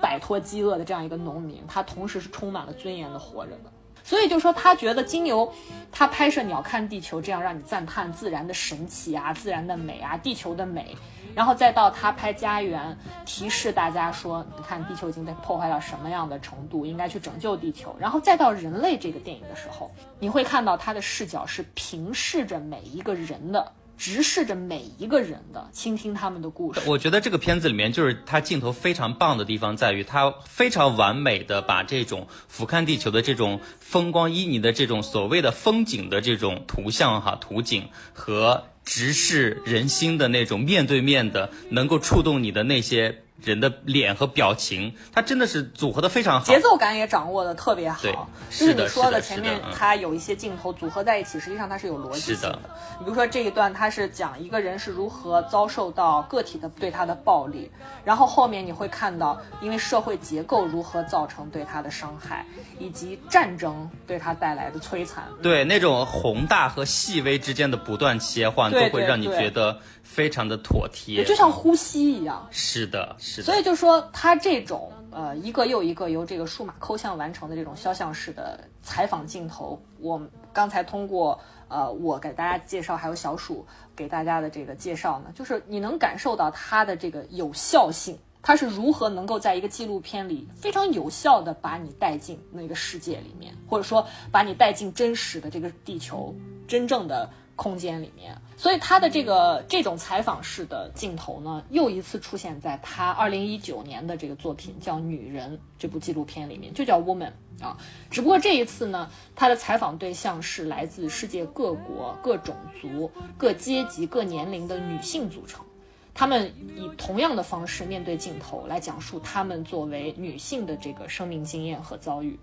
[0.00, 3.72] 摆脱饥饿的这样一个农民，他同时是充满了尊严的活着的。
[4.04, 5.52] 所以就说他觉得金牛，
[5.90, 10.96] 他拍摄《鸟看地球》这样让你赞叹自然的神奇啊，自然的美啊，地球的美，
[11.34, 23.72] 然后再到他拍《家园》，提示大家说，你看地球已经被破坏到什么样的程度，应该去拯救地球，然后再到人类这个电影的时候，你会看到他的视角是平视着每一个人的。
[23.96, 26.80] 直视着每一个人的，倾听他们的故事。
[26.86, 43.23] 我觉得这个片子里面就是它镜头非常棒的地方，在于它非常完美的把这种俯瞰地球的这种风光旖旎的这种所谓的风景的这种图像哈图景和直视人心的那种面对面的能够触动你的那些。
[43.44, 48.28] 人的脸和表情，它真的是组合的非常好，节奏感也掌握的特别好。
[48.50, 52.58] 就是你说的前面它有一些镜头组合在一起，实际上它是有逻辑性的。
[53.00, 57.70] 比如说这一段，它是讲一个人是如何遭受到个体的对他的暴力，
[58.04, 62.46] 然后后面你会看到，因为社会结构如何造成对他的伤害，
[62.78, 65.24] 以及战争对他带来的摧残。
[65.42, 69.80] 对那种宏大和细微之间的不断切换，都会让你觉得。
[70.04, 72.46] 非常的妥帖，就像呼吸一样。
[72.52, 73.46] 是的，是的。
[73.46, 80.20] 所以就说他这种呃一个又一个由这个数码抠像完成的这种肖像式的采访镜头，我
[80.52, 96.32] 刚才通过呃我给大家介绍，还有小鼠给大家的这个介绍呢，就是你能感受到它的这个有效性，它是如何能够在一个纪录片里非常有效的把你带进那个世界里面，或者说把你带进真实的这个地球
[96.68, 97.28] 真正的。
[97.56, 107.78] 空间里面，所以他的这个这种采访式的镜头呢，又一次出现在他二零一九年的这个作品叫《女人》这部纪录片里面，就叫 Woman 啊。
[108.10, 115.64] 只不过这一次呢，他的采访对象是来自世界各国、各种族、各阶级、各年龄的女性组成，
[116.12, 122.36] 她们以同样的方式面对镜头来讲述她们作为女性的这个生命经验和遭遇。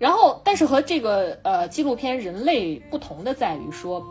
[0.00, 4.04] 然后，但是和这个呃纪录片《人类》不同的在于说。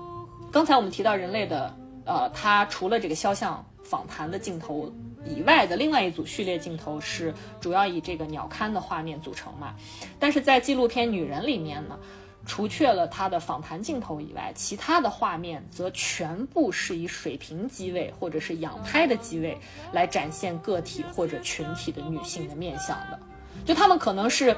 [0.51, 1.73] 刚才我们提到人类的，
[2.05, 4.91] 呃，他除了这个肖像访谈的镜头
[5.25, 9.73] 以外的另外一组序列镜头是主要以这个鸟瞰的画面组成嘛。
[10.19, 11.97] 但是在纪录片《女人》里面呢，
[12.45, 19.57] 除却了她的访谈镜头以外，其他的画面则全部是以水平机位或者是仰拍的机位
[19.93, 23.17] 来展现个体或者群体的女性的面相的。
[23.65, 24.55] 就她们可能是，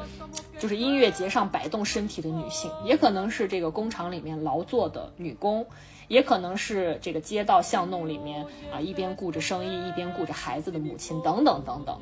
[0.59, 5.65] 就是音乐节上摆动身体的女性，也可能是这个工厂里面劳作的女工，
[6.07, 11.99] 也可能是这个街道巷弄里面啊一边顾着生意一边顾着孩子的母亲，等等等等。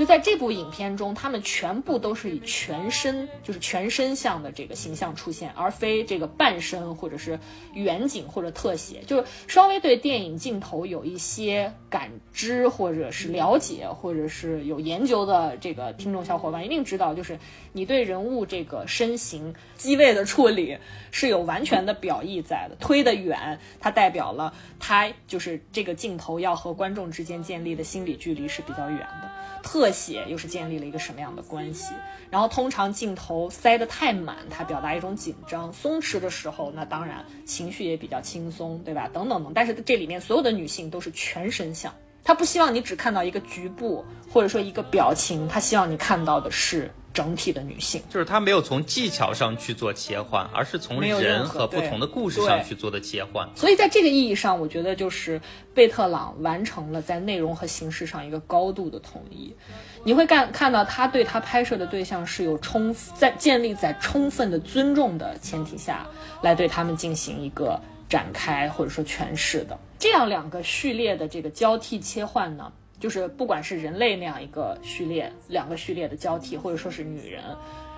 [0.00, 7.38] 就在这部影片中，他们全部都是以全身，就是全身像的这个形象出现，而非这个半身或者是
[7.74, 9.02] 远景或者特写。
[9.06, 17.38] 就是稍微对电影镜头有一些感知，或者是了解，或者是有研究的这个听众小伙伴一定知道，就是
[17.74, 20.78] 你对人物这个身形机位的处理
[21.10, 22.76] 是有完全的表意在的。
[22.80, 29.39] 推得远，它代表了它就是这个镜头要和观众之间建立的心理距离是比较远的。
[29.62, 31.94] 特写又是建立了一个什么样的关系？
[32.30, 39.08] 然后通常镜头塞得太满，它表达一种紧张；松弛的时候，那当然情绪也比较轻松，对吧？
[39.12, 39.52] 等等等。
[39.54, 41.92] 但是这里面所有的女性都是全身像，
[42.22, 48.02] 她不希望你只看到一个局部或者说一个表情，她希望你看到的是整体的女性。
[48.08, 53.48] 就是她没有从技巧上去做切换，而是从人和不同的故事上去做的切换。
[53.54, 55.40] 所以在这个意义上，我觉得就是
[55.74, 59.54] 贝特朗完成了在内容和形式上一个高度的统一。
[60.02, 66.06] 你会看看到他对他拍摄的对象是有充在建立在充分的尊重的前提下
[66.40, 69.78] 来对他们进行一个展开或者说诠释的。
[69.98, 77.42] 这样两个序列的这个交替切换呢，就是不管是人类那样一个序列，两个序列的交替，或者说是女人。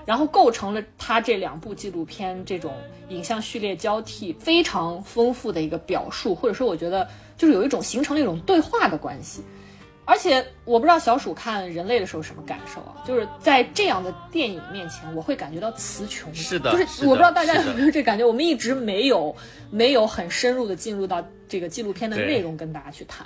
[0.04, 2.74] 然后构成了他这两部纪录片这种
[3.08, 9.42] 影像序列交替非常丰富的一个表述，或者说我觉得就是有一种形成了一种对话的关系。
[10.04, 13.04] 而且我不知道小鼠看人类的时候什么感受啊？
[13.06, 16.34] 就是在这样的电影面前，我会感觉到词穷。
[16.34, 19.34] 是的就是我不知道大家有没有这感觉，我们一直没有
[19.70, 23.24] 没有很深入的进入到这个纪录片的内容跟大家去谈，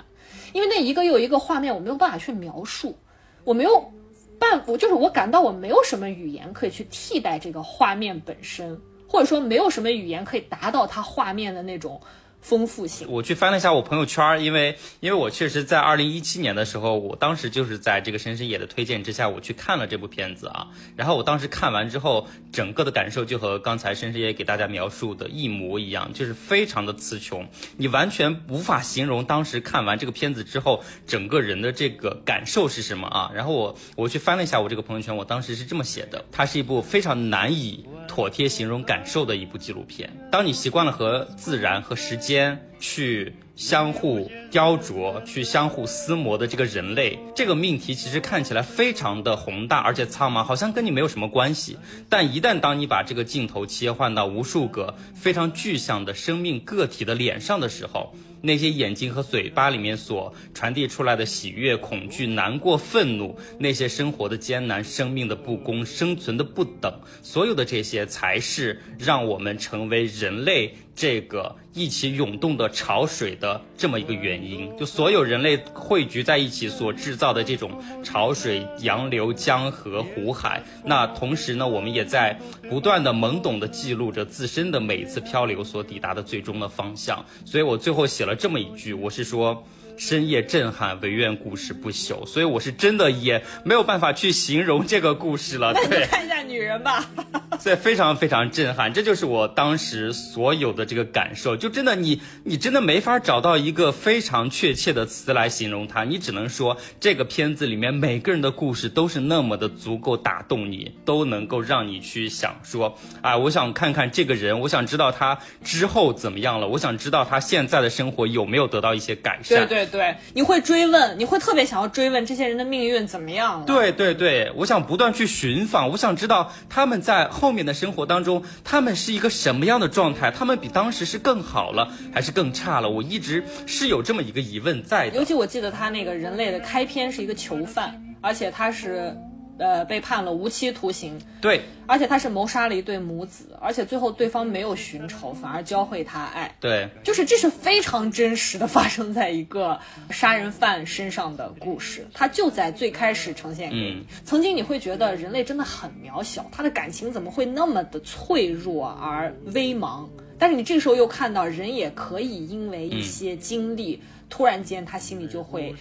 [0.57, 2.97] 因为那一个又一个画面我没有办法去描述，
[3.43, 3.91] 我没有
[4.39, 12.01] 办，我就是我感到我没有什么语言可以去替代这个画面本身，或者说没有什么语言可以达到它画面的那种
[12.47, 13.05] 丰富性。
[13.09, 20.67] 我去翻了一下我朋友圈，因为因为我确实在二零一七年的时候，我当时就是在这个深深野的推荐之下，我去看了这部片子啊。
[20.95, 33.29] 然后我当时看完之后，整个的感受就和刚才深深野给大家描述的一模一样，就是非常的词穷，你完全无法形容当时看完这个片子之后整个人的这个感受是什么啊。
[33.35, 40.09] 然后我我去翻了一下我这个朋友圈，我当时是这么写的：它是一部非常难以妥帖形容感受的一部纪录片。
[40.31, 51.77] 当你习惯了和自然和时间间去相互雕琢、去相互厮磨的这个人类，这个命题其实看起来非常的宏大，而且苍茫，好像跟你没有什么关系。
[52.07, 74.75] 但一旦当你把这个镜头切换到无数个非常具象的生命个体的脸上的时候，那些眼睛和嘴巴里面所传递出来的喜悦、恐惧、难过、愤怒，那些生活的艰难、生命的不公、生存的不等，所有的这些才是让我们成为人类这个一起涌动的潮水的这么一个原因。
[74.75, 77.71] 就所有人类汇聚在一起所制造的这种
[78.03, 82.35] 潮水、洋流、江河、湖海，那同时呢，我们也在
[82.67, 87.23] 不断的懵懂的记录着自身的每一次漂流所抵达的最终的方向。
[87.45, 89.63] 所以我最后写了这么一句，我是说。
[89.97, 92.25] 深夜震撼，唯愿故事不朽。
[92.25, 95.73] 所以我是真的也没有办法去形容这个故事了。
[95.73, 97.03] 对，看一下女人吧，
[97.59, 101.57] 所以非常非常震撼，这就是我当时所有的这个感受。
[101.57, 119.67] 就真的你你真的没法找到一个非常确切的词来形容它，你只能说这个片子里面每个人的故事都是那么的足够打动你，都能够让你去想说，啊，我想看看这个人，我想知道他之后怎么样了，我想知道他现在的生活有没有得到一些改善。
[119.67, 123.65] 对对对，你会追问，你会特别想要追问这些人的命运怎么样了。
[123.65, 130.31] 对对对，我想不断去寻访，我想知道他们在后面的生活当中，他们是一个什么样的状态？
[130.31, 132.89] 他们比当时是更好了，还是更差了？
[132.89, 135.23] 我一直是有这么一个疑问在的尤。
[135.23, 139.15] 其我记得他那个人类的开篇是一个囚犯，而且他是
[139.57, 146.53] 呃被判了无期徒刑，对而且他是谋杀了一对母子，而且最后对方没有寻仇，反而教会他爱。
[146.59, 149.79] 对，就是这是非常真实的发生在一个
[150.09, 154.05] 杀人犯身上的故事，它就在最开始呈现给你。
[154.25, 160.07] 曾经你会觉得人类真的很渺小，他的感情怎么会那么的脆弱而微茫？
[160.39, 163.99] 但是你这个时候又看到人也可以因为一些经历，
[164.29, 165.73] 突然间他心里就会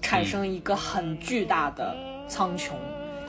[0.00, 1.94] 产生一个很巨大的
[2.26, 2.70] 苍穹，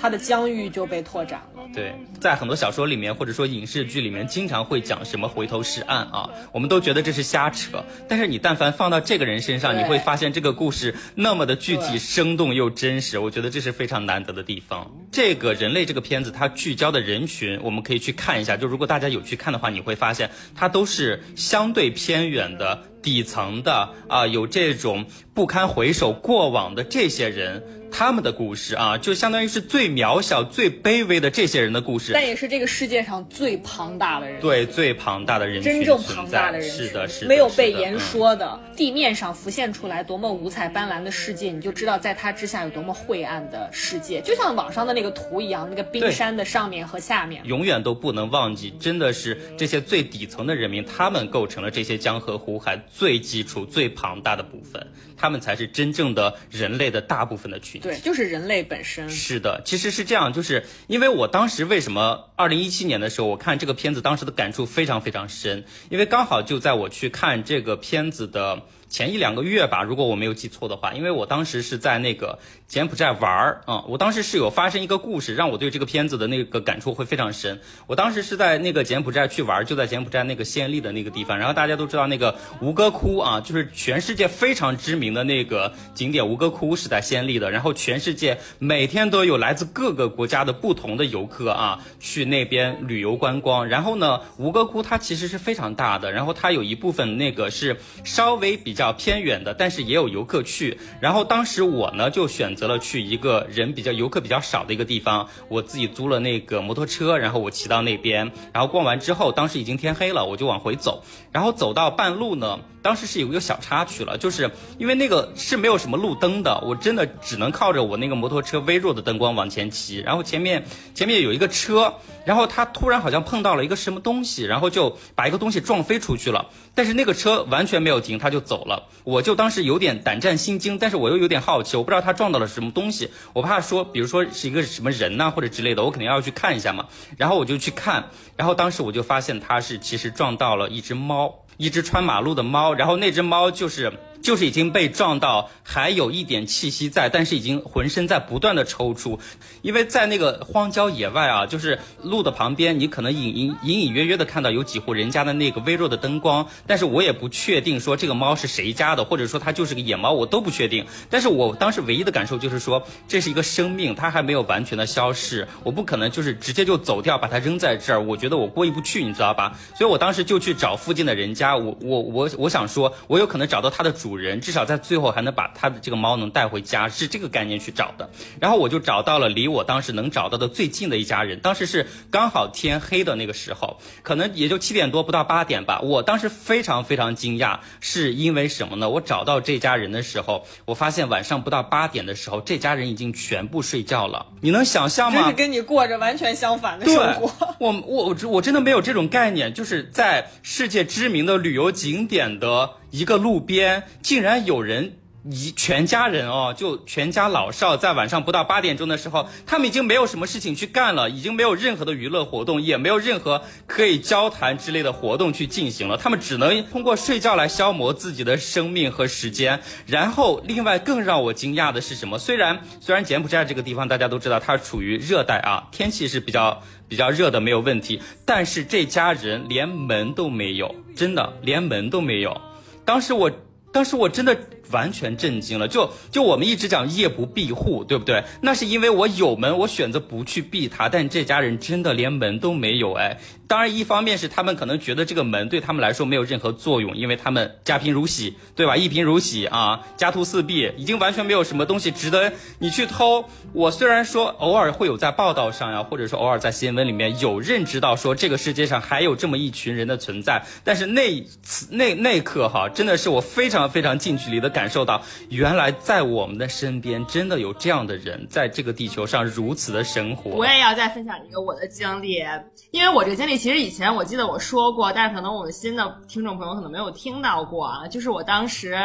[0.02, 1.62] 他的疆域就被拓展了。
[1.76, 7.84] 对，在很多小说里面或者说影视剧里面，经常会讲什么回头是岸啊，我们都觉得这是瞎扯。
[8.10, 13.20] 但是你但凡放到这个人身上，你会发现这个故事那么的具体、生动又真实。
[13.20, 14.92] 我觉得这是非常难得的地方。
[15.12, 18.58] 这个人类这个片子，它聚焦的人群，我们可以去看一下。
[18.58, 22.84] 就如果大家有去看的话，你会发现它都是相对偏远的。
[23.02, 32.12] 底层的啊，有这种不堪回首过往的这些人，他们的故事啊，就相当于是最渺小、最卑微的这些人的故事。
[32.14, 37.92] 但也是这个世界上最庞大的人，对最庞大的人群真正庞大的人群，是的，是的，没有被言。
[38.00, 44.22] 说的，地面上浮现出来多么五彩斑斓的世界，你就知道在它之下有多么晦暗的世界。
[44.22, 47.42] 就像网上的那个图一样，那个冰山的上面和下面。
[47.46, 54.88] 永远都不能忘记，真的是这些最底层的人民，他们构成了这些江河湖海最基础、最庞大的部分，
[55.18, 57.81] 他们才是真正的人类的大部分的群体。
[57.82, 59.10] 对，就是人类本身。
[59.10, 72.40] 是的，其实是这样，就是因为我当时为什么二零一七年的时候，我看这个片子，当时的感触非常非常深，因为刚好就在我去看这个片子的前一两个月吧，如果我没有记错的话，因为我当时是在那个
[72.72, 77.60] 柬埔寨玩儿啊、我当时是有发生一个故事，让我对这个片子的那个感触会非常深。
[77.86, 93.68] 我当时是在那个柬埔寨去玩，就在柬埔寨那个暹粒的那个地方，然后大家都知道那个吴哥窟啊，就是全世界非常知名的那个景点，吴哥窟是在暹粒的，然后全世界每天都有来自各个国家的不同的游客啊去那边旅游观光。
[93.68, 100.80] 然后呢，吴哥窟它其实是非常大的，然后它有一部分那个是稍微比较偏远的，但是也有游客去。
[101.02, 111.04] 然后当时我呢就选择了去一个人比较游客比较少的一个地方，我自己租了那个摩托车，然后我骑到那边，然后逛完之后，当时已经天黑了，我就往回走。
[111.32, 120.00] 然后走到半路呢，当时是有一个小插曲了，就是因为那个是没有什么路灯的，我真的只能靠着我那个摩托车微弱的灯光往前骑。
[120.00, 121.94] 然后前面前面有一个车，
[122.26, 126.48] 然后他突然好像碰到了一个什么东西，然后就把一个东西撞飞出去了。
[126.74, 128.88] 但是那个车完全没有停，他就走了。
[129.04, 136.88] 我就当时有点胆战心惊，但是我又有点好奇，我不知道他撞到了什么东西，我怕说，比如说是一个什么人呐、或者之类的，我肯定要去看一下嘛。
[137.18, 143.92] 然后我就去看，然后当时我就发现他是其实撞到了一只猫，一只穿马路的猫，然后那只猫就是。
[144.22, 149.20] 就是已经被撞到，还有一点气息在，但是已经浑身在不断的抽搐，
[149.62, 160.86] 因为在那个荒郊野外啊，就是路的旁边，你可能隐隐隐隐约约的看到有几户人家的那个微弱的灯光，但是我也不确定说这个猫是谁家的，或者说它就是个野猫，我都不确定。
[161.10, 169.58] 但是我当时唯一的感受就是说，这是一个生命，它还没有完全的消失，我不可能就是直接就走掉，把它扔在这儿，我觉得我过意不去，你知道吧？
[169.76, 178.10] 所以我当时就去找附近的人家，我我我我想说，我有可能找到它的主 人，至少在最后还能把它的这个猫能带回家，是这个概念去找的。
[178.40, 185.80] 然后我就找到了离我当时能找到的最近的一家人，当时是刚好天黑的那个时候，可能也就七点多不到八点吧。
[185.82, 188.90] 我当时非常非常惊讶，是因为什么呢？
[188.90, 194.26] 我找到这家人的时候，我发现晚上不到八点的时候，这家人已经全部睡觉了。
[194.42, 195.34] 你能想象吗这是？
[195.34, 204.98] 跟你过着完全相反的生活。，我我我我真的没有这种概念，就是在世界知名的旅游景点的一个路边，竟然有人。
[205.30, 215.96] 一全家人哦，就全家老少，在晚上不到八点钟的时候，他们已经没有什么事情去干了，已经没有任何的娱乐活动，也没有任何可以交谈之类的活动去进行了。
[215.96, 219.62] 他们只能通过睡觉来消磨自己的生命和时间。
[219.86, 222.18] 然后，另外更让我惊讶的是什么？
[222.18, 228.02] 虽然虽然柬埔寨这个地方大家都知道它处于热带啊，天气是比较比较热的，没有问题。
[228.26, 232.42] 但是这家人连门都没有，真的连门都没有。
[232.86, 233.32] 当时我，
[233.72, 234.36] 当时我真的
[234.72, 235.68] 完全震惊了。
[235.68, 238.24] 就就我们一直讲夜不闭户，对不对？
[238.42, 240.90] 那是因为我有门，我选择不去闭它。
[240.90, 243.18] 但这家人真的连门都没有，哎。
[243.48, 248.78] 当然，一方面是他们可能觉得这个门对他们来说没有任何作用，因为他们家贫如洗，对吧？
[248.78, 253.26] 一贫如洗啊，家徒四壁，已经完全没有什么东西值得你去偷。
[253.52, 270.32] 我虽然说偶尔会有在报道上呀，或者说偶尔在新闻里面有认知到说这个世界上还有这么一群人的存在，但是那次那那刻哈，真的是我非常非常近距离的感受到，原来在我们的身边真的有这样的人，在这个地球上如此的生活。
[270.32, 272.24] 我也要再分享一个我的经历，
[272.72, 277.88] 因为我这个经历其实以前我记得我说过，但是可能我们新的听众朋友可能没有听到过啊。
[277.88, 278.78] 就是我当时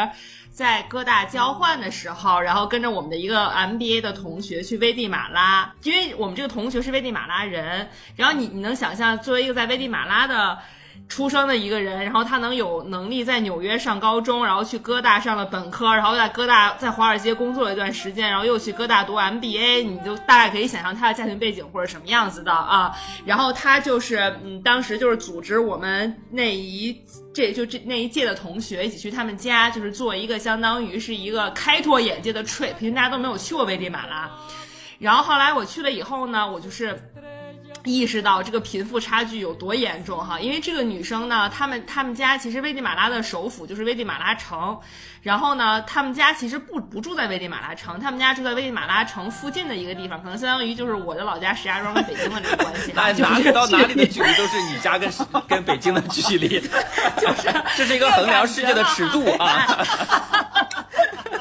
[0.50, 10.58] 在哥大交换的时候，然后跟着我们的一个 MBA 的同学去危地马拉，因为我们这个同学是危地马拉人，然后你你能想象，作为一个在危地马拉的。
[11.08, 22.92] 出生的一个人，然后他能有能力在纽约上高中，然后去哥大上了本科，然后在哥大在华尔街工作了一段时间，然后又去哥大读 MBA，你就大概可以想象他的家庭背景或者什么样子的啊。
[23.24, 27.00] 然后他就是嗯，当时就是组织我们那一
[27.32, 34.28] 这就这那一届的同学一起去他们家，就是做一个相当于是一个开拓眼界的 trip，因为大家都没有去过危地马拉。
[34.98, 37.00] 然后后来我去了以后呢，我就是。
[37.92, 44.78] 意识到这个贫富差距有多严重哈，因为这个女生呢，他们他们家其实危地马拉的首府就是危地马拉城，
[45.22, 52.92] 然后呢，他们家其实不不住在危地马拉城，他们家住在危地马拉城附近的一个地方，可能相当于就是我的老家石家庄跟北京的这个关系。
[52.96, 55.10] 哪哪里到哪里的距离都是你家跟
[55.48, 56.60] 跟北京的距离，
[57.18, 60.85] 就是 这是一个衡量世界的尺度啊。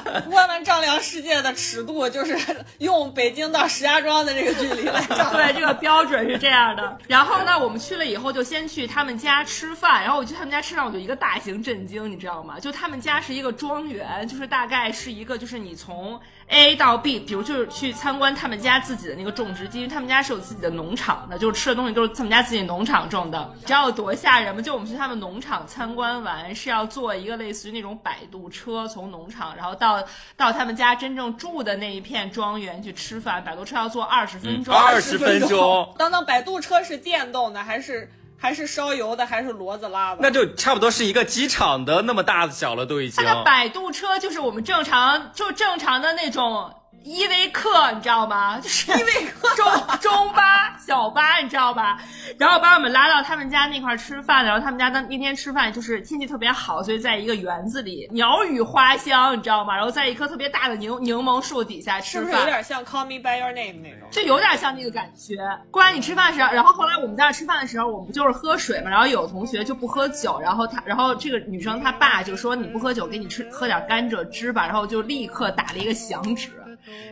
[0.06, 2.38] 我们丈量世界的尺度就是
[2.78, 5.34] 用北京到石家庄的这个距离来丈量。
[5.34, 6.98] 对，这个标准是这样的。
[7.08, 10.04] 然后呢，我们去了以后就先去他们家吃饭。
[10.04, 12.60] 然后我去他们家吃饭，我就一个大型震惊，你知道吗？
[12.60, 16.20] 就他们家是一个庄园，就是大概是一个，就是你从。
[16.48, 23.52] A 到 B，比如就是去参观他们家自己的那个种植地，因为他们家是有自己的农场的，就是吃的东西都是他们家自己农场种的。
[23.66, 24.62] 知道有多吓人吗？
[24.62, 30.04] 就我们去他们农场参观完，是要坐一个类似于那种摆渡车，从农场然后到
[30.38, 33.44] 到他们家真正住的那一片庄园去吃饭。
[33.44, 35.94] 摆渡车要坐二十分钟，二十分钟。
[35.98, 38.10] 等等，摆渡车是电动的还是？
[38.38, 40.20] 还是烧油的，还是骡子拉的？
[40.22, 43.24] 那就差不多是一个机场的那么大小了，都已经。
[43.24, 46.74] 它的摆渡车就是我们正常就正常的那种。
[47.06, 48.58] 依维柯，你知道吗？
[48.60, 49.66] 就是依维柯中
[50.02, 52.00] 中巴小巴，你知道吧？
[52.40, 59.76] 然后把我们拉到他们家那块吃饭，然后他们家那那天吃饭就是天气特别好，所以在一个园子里，鸟语花香，你知道吗？
[59.76, 64.10] 然后在一棵特别大的柠柠檬树底下吃饭，是不是有点像 Call Me by Your Name 那种？
[64.10, 65.38] 就有点像那个感觉。
[65.70, 68.90] 过来你吃饭时，然后后来我们在那吃饭的时候，我们不就是喝水嘛？
[68.90, 76.50] 然后有同学就不喝酒，然后他，然后这个女生她爸就说你不喝酒，给你吃喝点甘蔗汁吧，然后就立刻打了一个响指。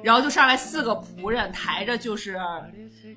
[0.03, 2.39] 然后就上来四个仆人，抬着就是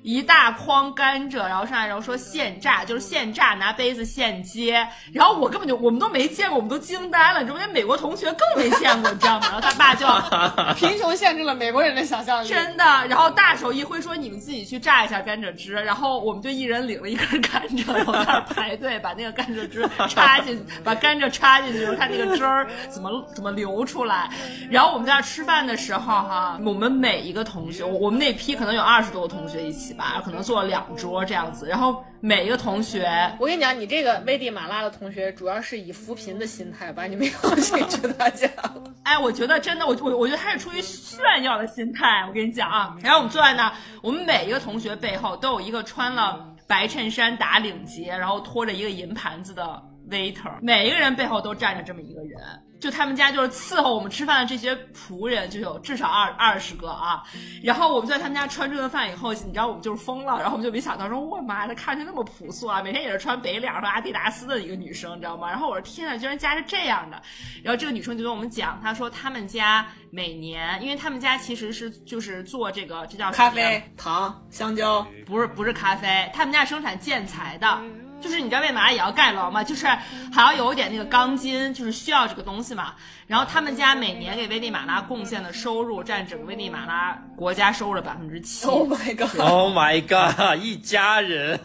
[0.03, 4.87] 一大筐甘蔗，然后上来然后说现榨，就是现榨，拿杯子现接。
[5.11, 7.41] 然后我根本就我们都没见过，我们都惊呆了。
[7.41, 9.47] 你知道，美国同学更没见过，你知道吗？
[9.47, 10.07] 然后他爸就
[10.75, 12.83] 贫穷限制了美国人的想象力，真的。
[13.07, 24.29] 然后大手一挥说：“你们自己去榨一下甘蔗汁。”然后我们就一人领了一根甘蔗，然后开始排队把那个甘蔗汁插进，把甘蔗插进去，看那个汁儿怎么怎么流出来。
[24.69, 26.46] 然后我们在那吃饭的时候，哈。
[26.65, 31.67] 我们每一个同学，我们那批可能有二十多个同学一起吧，可能坐了两桌这样子。
[31.67, 33.07] 然后每一个同学，
[33.39, 38.49] 我跟你讲，你这个危地马拉的同学主要是以扶贫的心态把你们邀请去 他家。
[39.03, 42.25] 哎，我觉得真的，我我我觉得他是出于炫耀的心态。
[42.27, 43.71] 我跟你讲啊，然后我们坐在那，
[44.01, 52.39] 我们每一个同学背后都有一个穿了白衬衫打领结，然后拖着一个银盘子的 waiter，每一个人背后都站着这么一个人。
[52.79, 57.23] 就他们家就是伺候我们吃饭的这些仆人就有至少二二十个啊，
[57.63, 65.49] 然后我们在他们家吃完这顿饭以后，你知道我们就是疯了，然后我们就没想到说，我妈她看着那么朴素啊，每天也是穿北脸和阿迪达斯的一个女生，你知道吗？
[65.49, 67.19] 然后我说天呐，居然家是这样的，
[67.63, 77.81] 然后这个女生就跟我们讲，她说他们家每年，因为他们家其实是就是做这个，这叫咖啡、糖、香蕉，不是不是咖啡，他们家生产建材的。
[78.19, 79.63] 就是你知道为嘛也要盖楼吗？
[79.63, 82.93] 就是还要有一点那个钢筋，就是需要这个东西嘛。
[83.27, 88.65] 然后他们家每年给危地马拉贡献的收入占整个危地马拉国家收入的百分之七。
[88.67, 89.39] Oh my god!
[89.39, 90.57] Oh my god!
[90.63, 91.59] 一家人，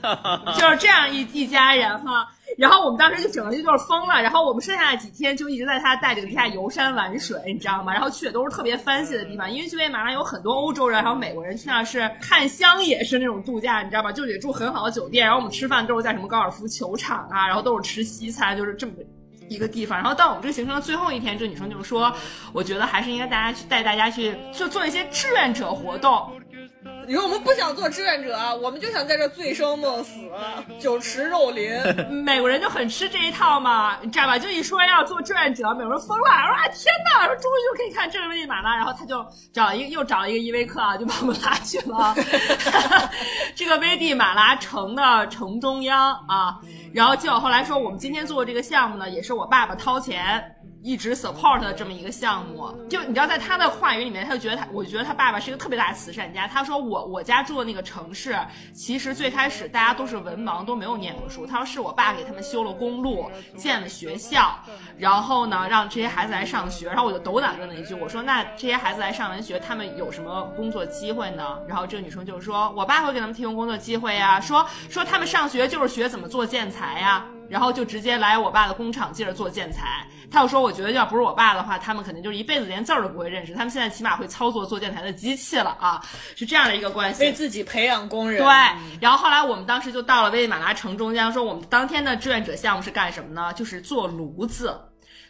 [0.59, 2.29] 就是这样一一家人哈。
[2.59, 7.93] 然后我们当时就整个就就是疯了，然后我们剩下的几天就一直在他带领下游山玩水，你知道吗？
[7.93, 14.13] 然后去的都是特别 fancy 的地方，因为去危地马拉有很多欧洲人还有美国人去那是看乡野是那种度假，你知道吧？
[14.13, 18.93] 就得住很好的酒店，然后我们吃饭都是在什么高尔夫球场啊，然后都是吃西餐，就是这么
[19.49, 19.99] 一个地方。
[19.99, 22.13] 然后到我们这个行程的最后一天，这女生就说，
[22.53, 26.31] 我觉得还是应该大家去带大家去就做一些志愿者活动。
[27.07, 30.21] 你说我们不想做志愿者，我们就想在这醉生梦死，
[30.81, 31.71] 酒池肉林。
[32.25, 34.39] 美国人就很吃这一套嘛，你知道吧？
[34.39, 42.15] 就一说要做志愿者，美国人疯了，说啊天哪，说终于就可以看正危地马拉，然后他就找一个又找一个依维柯啊，就把我们拉去了
[43.55, 46.59] 这个危地马拉城的城中央啊。
[46.93, 50.57] 然后结果后来说，我们今天做这个项目呢，也是我爸爸掏钱。
[50.83, 56.49] 一直 support 的这么一个项目，就你知道，在他的话语里面，他就觉得他，我觉得他爸爸是一个特别大的慈善家。
[56.49, 58.37] 他说我我家住的那个城市，
[58.75, 61.47] 其实最开始大家都是文盲，都没有念过书。
[61.47, 64.59] 他说是我爸给他们修了公路，建了学校，
[64.99, 66.89] 然后呢让这些孩子来上学。
[66.89, 71.59] 然后我就斗胆问了一句，我说那这些孩子来上完学，他们有什么工作机会呢？
[71.69, 77.25] 然后这个女生就说，我爸会给他们提供工作机会呀，说说他们上学就是学怎么做建材呀。
[77.49, 80.07] 然后就直接来我爸的工厂接着做建材。
[80.31, 83.53] 他又说，我觉得要不是我爸的话，他们肯定就是一辈子连字儿都不会认识。
[83.53, 86.03] 他们现在起码会操作做建材的机器了啊，
[86.35, 87.23] 是这样的一个关系。
[87.23, 88.43] 为自己培养工人。
[88.43, 88.49] 对，
[89.01, 93.53] 然后后来我们当时就到了危地马拉城中间，说我们当天的志愿者项目是干什么呢？
[93.53, 94.75] 就是做炉子。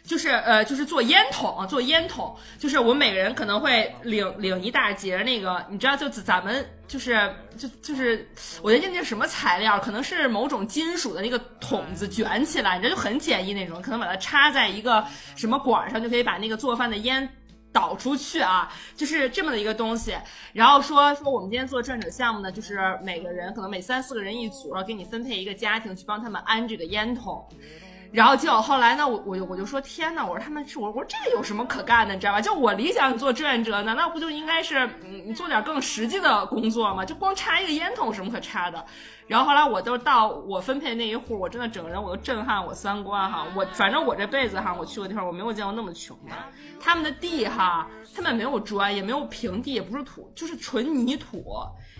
[0.03, 8.29] 就是呃，就是做烟筒，做烟筒，就是我们每个人可能会领领一大截那个，你知道，就咱们就是就就是，
[8.61, 17.27] 我觉得那什么材料，可能是某种金属的那个筒子卷起来，你知道就很简易那种，可能把它插在一个什么管上，就可以把那个做饭的烟
[17.71, 20.15] 导出去啊，就是这么的一个东西。
[20.51, 27.47] 然后说说我们今天做志愿者项目呢，就是每个人可能每三四个人一组，然后给你分配一个家庭去帮他们安这个烟筒。
[28.13, 32.39] 然后结果后来呢，我我就我就说天呐，我说他们是我我说这有什么可干的，你知道吧？
[32.39, 37.03] 就我理想做志愿者，难道不就应该是嗯做点更实际的工作吗？
[37.03, 38.85] 就光插一个烟筒什么可插的？
[39.25, 43.47] 然后后来我都到我分配那一户，我真的整个人我都震撼我三观哈！
[43.55, 46.35] 我反正我这辈子哈，我去过地方我没有见过那么穷的。
[46.79, 51.43] 他们的地哈，他们没有砖，也没有平地，也不是土，就是纯泥土。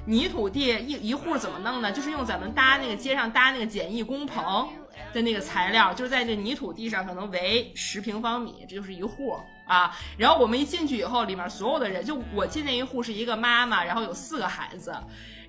[0.06, 1.92] 泥土地一一户怎么弄呢？
[1.92, 4.68] 就是用咱们搭那个街上搭那个简易工棚。
[5.14, 9.38] 的那个材料就是在那泥土地上，可能围十平方米，这就是一户
[9.68, 9.96] 啊。
[10.18, 14.94] 然后我们一进去以后，里面所有的人，就我进那一户是一个妈妈，然后有四个孩子，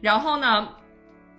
[0.01, 0.69] 然后呢，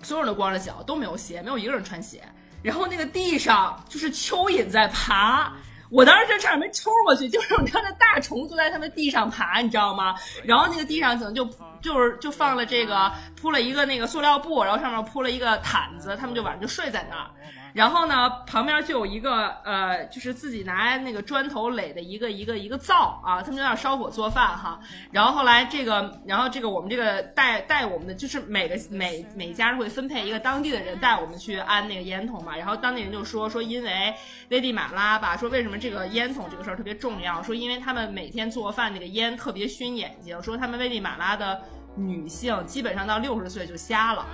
[0.01, 2.21] 所有人都光着脚，都没有鞋，没有一个人穿鞋。
[2.63, 5.53] 然后那个地上就是蚯蚓在爬，
[5.91, 10.15] 我当时就差点没抽过去，就是你看那大虫就在他们地上爬，你知道吗？
[10.43, 11.45] 然后那个地上可能就
[11.79, 17.29] 就是就放了这个铺了一个那个塑料布，然后上面铺了一个毯子，他们就晚上就睡在那儿。
[17.75, 24.79] 然后呢，旁边就有一个呃，就是自己拿那个砖头垒的一个一个一个灶啊，他们在那烧火做饭哈。
[25.11, 32.55] 然后后来这个，然后这个我们这个带带我们的，就是每个每每家会分配一个当地的人带我们去安那个烟筒嘛。
[32.55, 34.13] 然后当地人就说说，因为
[34.47, 37.43] 危地马拉吧，说为什么这个烟筒这个事儿特别重要？
[37.43, 41.61] 说因为他们每天做饭那个烟特别熏眼睛，说他们危地马拉的
[41.97, 44.25] 女性基本上到六十岁就瞎了。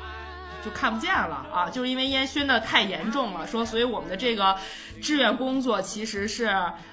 [0.63, 1.69] 就看不见了啊！
[1.69, 4.55] 就是因为烟熏的太严重了，说所以我们的这个
[5.01, 6.45] 志愿工作其实是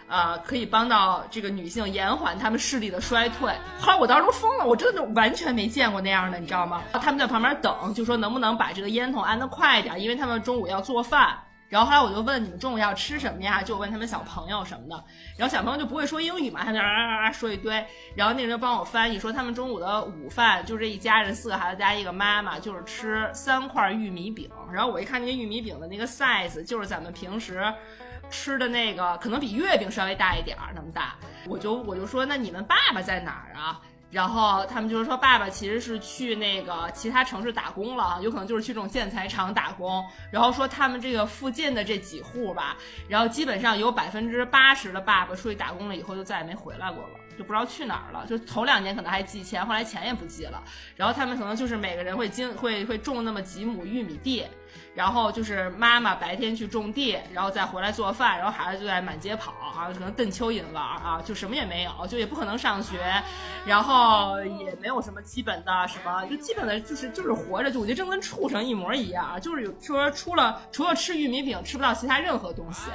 [0.08, 3.52] 呃可以帮到这个女性延缓她们视力的衰退。
[3.80, 6.82] 后来我当时都疯了，我真的完全没见过那样的，你知道吗？
[6.92, 11.38] 他们在旁边等，就说能不能把这个烟筒安得快一点，因为他们中午要做饭。
[11.68, 13.62] 然后后来我就问你们中午要吃什么呀？
[13.62, 15.04] 就问他们小朋友什么的。
[15.36, 17.84] 然后小朋友就不会说英语嘛，他就啊啊啊说一堆。
[18.16, 24.50] 然后那人就帮我翻译，说他们中午的午饭就这一家人四个孩子加一个妈妈，就是吃三块玉米饼。
[24.72, 27.62] 然后我一看那个玉米饼的那个 size，就是咱们平时
[28.30, 31.16] 吃的那个，可能比月饼稍微大一点儿那么大。
[31.46, 33.80] 我就我就说那你们爸爸在哪儿啊？
[34.10, 40.02] 然后他们就是说，爸爸其实是去那个其他城市打工了，有可能就是去这种建材厂打工。
[40.30, 48.26] 然后说他们这个附近的这几户吧，然后基本上有百分之八十的爸爸出去打工了以后就再也没回来过了，就不知道去哪儿了。
[48.26, 50.62] 就头两年可能还寄钱，后来钱也不寄了。
[50.96, 54.44] 然后他们可能就是每个人会经会会种那么几亩玉米地。
[54.94, 62.98] 然后就是妈妈白天去种地，然后再回来做饭，然后孩子就在满街跑啊，可能蹬蚯蚓玩啊，就什么也没有，就也不可能上学，
[63.64, 72.90] 然后也没有什么基本的什么，就基本的就是就是活着，就我觉得真跟畜生一模一样，就是有说除了除了吃玉米饼吃不到其他任何东西，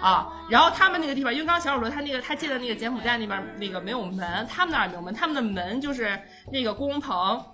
[0.00, 6.18] 啊，然后他们那个地方，因为刚刚小耳朵他那个他建的那个柬埔寨那边那个没有门，他们那儿没有门，他们的门就是
[6.52, 7.44] 那个工棚。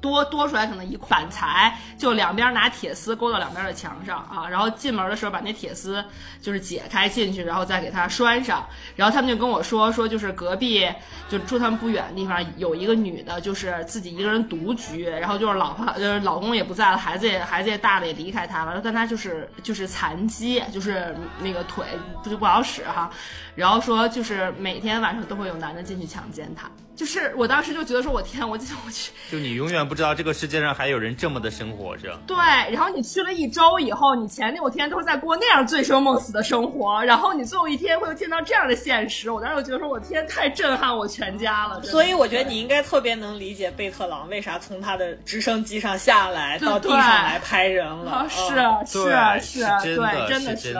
[0.00, 6.04] 多多出来可能一块板材，就两边拿铁丝勾到两边的墙上啊，然后进门的时候把那铁丝
[6.40, 8.64] 就是解开进去，然后再给它拴上。
[8.96, 10.88] 然后他们就跟我说说，就是隔壁
[11.28, 21.84] 就住他们不远的地方有一个女的，就是自己一个人独居，然后就是老婆就是老公也不在了，孩子也孩子也大了也离开她了，但她就是就是残疾，就是那个腿
[22.22, 23.10] 不就不好使哈。
[23.56, 26.70] 然后说就是每天晚上都会有男的进去强奸她。
[27.00, 32.14] 就是我当时就觉得说，我天，我就我去，就你永远不知道这个世界上还有人这么的生活着。
[32.26, 32.36] 对，
[32.70, 41.82] 然后你去了一周以后，你前六天都是在过那样醉生梦死的生活，然后你最后一天会见到这样的现实，我当时就觉得说，我天，太震撼我全家了。
[41.84, 48.26] 所以我觉得你应该特别能理解贝特朗为啥从他的直升机上下来到地上来拍人了。
[48.28, 49.00] 是
[49.40, 50.76] 是是，对，真的是。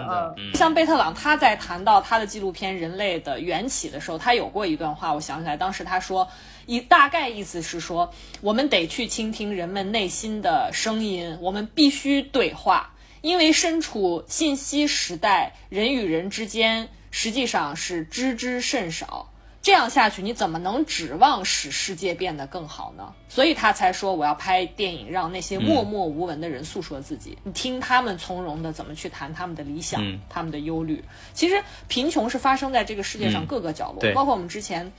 [0.53, 6.10] 像贝特朗他在谈到他的纪录片《人类的缘起》的时候，他有过一段话，我想起来，当时他说。
[6.11, 6.29] 说，
[6.67, 19.29] 一大概意思是说，我们得去倾听人们内心的声音，我们必须对话，因为身处信息时代，人与人之间实际上是知之甚少。
[19.63, 23.13] 这样下去，你怎么能指望使世界变得更好呢？
[23.29, 31.05] 所以他才说我要拍电影，让那些默默无闻的人诉说自己，你听他们从容的怎么去谈他们的理想、嗯他们的忧虑。
[31.35, 34.91] 其实贫穷是发生在这个世界上嗯各个角落，对包括我们之前。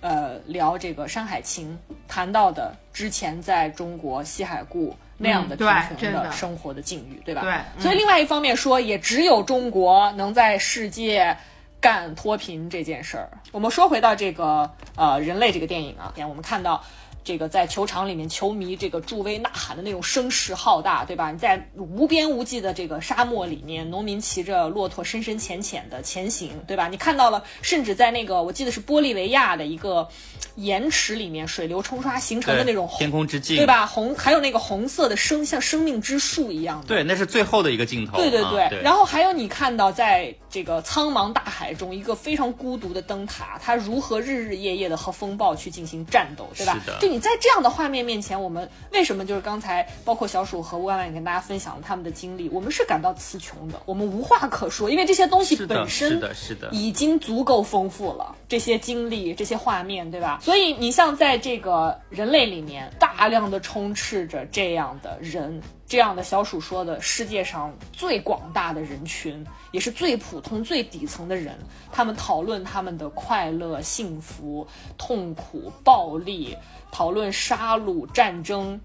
[0.00, 7.42] 呃，聊这个《山海情》谈到的之前在中国西海固那样的嗯贫穷的生活的境遇，对吧？
[7.42, 11.36] 对嗯所以另外一方面说，也只有中国能在世界
[11.80, 13.28] 干脱贫这件事儿。
[13.52, 16.82] 我们说回到这个呃人类这个电影啊，我们看到。
[17.28, 21.30] 这个在球场里面，球迷这个助威呐喊的那种声势浩大，对吧？
[21.30, 26.88] 你在无边无际的这个沙漠里面，农民骑着骆驼深深浅浅的前行，对吧？
[26.88, 30.08] 你看到了，甚至在那个我记得是玻利维亚的一个
[30.54, 33.66] 盐池里面，水流冲刷形成的那种天空之镜，对？
[33.66, 33.84] 吧？
[33.84, 38.16] 红还有那个红色的生像生命之树一样的，对，那是最后的一个镜头。
[38.16, 46.98] 对对对，啊对，然后还有你看到在这个苍茫大海中，一个非常孤独的灯塔，它如何日日夜夜的和风暴去进行战斗，对吧是的？
[46.98, 56.68] 就你在这样的画面面前，我们为什么就是刚才包括小鼠和万万也跟大家分享了他们的经历，我们是感到词穷的，我们无话可说，因为这些东西，本身是的，是的。
[56.72, 60.38] 已经足够丰富了，这些经历、这些画面，对吧？
[60.42, 71.58] 所以你像在这个人类里面，大量的充斥着这样的人，这样的小鼠说的世界上最广大的人群，也是最普通、最底层的人，
[71.90, 74.66] 他们讨论他们的快乐、幸福、
[74.96, 76.56] 痛苦、暴力，
[76.90, 78.80] 讨论杀戮、战争。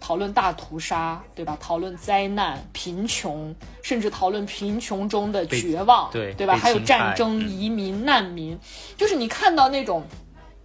[0.00, 1.58] 讨论大屠杀，对吧？
[1.60, 3.52] 讨论灾难、贫穷，
[3.82, 6.56] 甚至讨论贫穷中的绝望，对对吧？
[6.56, 8.56] 还有战争、嗯移民、难民，
[8.96, 10.04] 就是你看到那种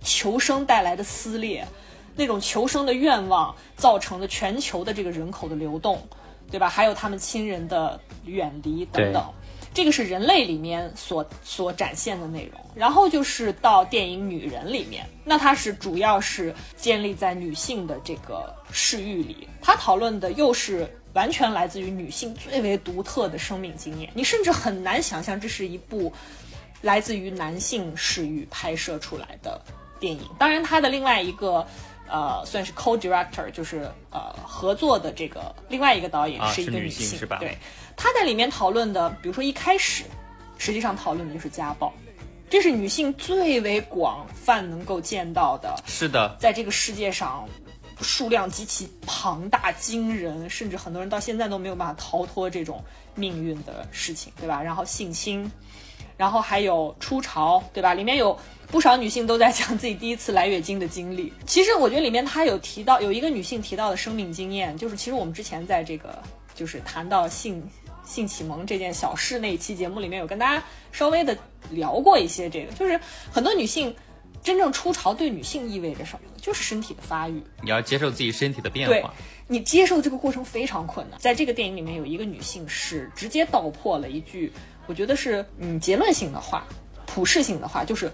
[0.01, 1.67] 求生带来的撕裂，
[2.15, 6.07] 那种求生的愿望造成的全球的这个人口的流动，
[6.51, 6.69] 对吧？
[6.69, 9.33] 还有他们亲人的远离等等。
[9.73, 26.13] 这个是人类里面所所展现的内容，然后就是到电影《女人》里面，那它是主要是建立在女性的这个视域里，它讨论的又是完全来自于女性最为独特的生命经验，你甚至很难想象这是一部
[26.81, 29.59] 来自于男性视域拍摄出来的
[29.99, 30.21] 电影。
[30.37, 31.65] 当然，它的另外一个。
[32.07, 37.37] 呃，算是 co-director，就是呃合作的这个另外一个导演啊是一个是女性是吧？
[37.39, 37.57] 对，
[37.95, 40.03] 她在里面讨论的，比如说一开始，
[40.57, 41.91] 实际上讨论的就是家暴，
[42.49, 47.47] 这是女性最为广泛能够见到的，是的，在这个世界上
[48.01, 52.83] 数量极其庞大惊人，甚至很多人到现在都没有办法逃脱这种
[53.15, 54.61] 命运的事情，对吧？
[54.61, 55.49] 然后性侵，
[56.17, 57.93] 然后还有初潮，对吧？
[57.93, 58.37] 里面有
[58.67, 61.31] 不少女性都在讲自己第一次来月经的经历。
[61.45, 66.21] 其实我觉得里面她有提到有一个女性提到的生命经验，就是其实我们之前在这个
[66.55, 67.63] 就是谈到性
[68.05, 71.37] 性启蒙这件小事那一期节目里面有跟大家稍微的
[71.69, 72.99] 聊过一些这个，就是
[73.31, 73.95] 很多女性
[74.41, 76.19] 真正初潮对女性意味着什么？
[76.41, 77.41] 就是身体的发育。
[77.61, 79.13] 你要接受自己身体的变对化。
[79.47, 81.19] 你接受这个过程非常困难。
[81.19, 84.51] 在这个电影里面，有一个女性是直接道破了一句，
[84.87, 86.65] 我觉得是嗯结论性的话，
[87.05, 88.11] 普世性的话，就是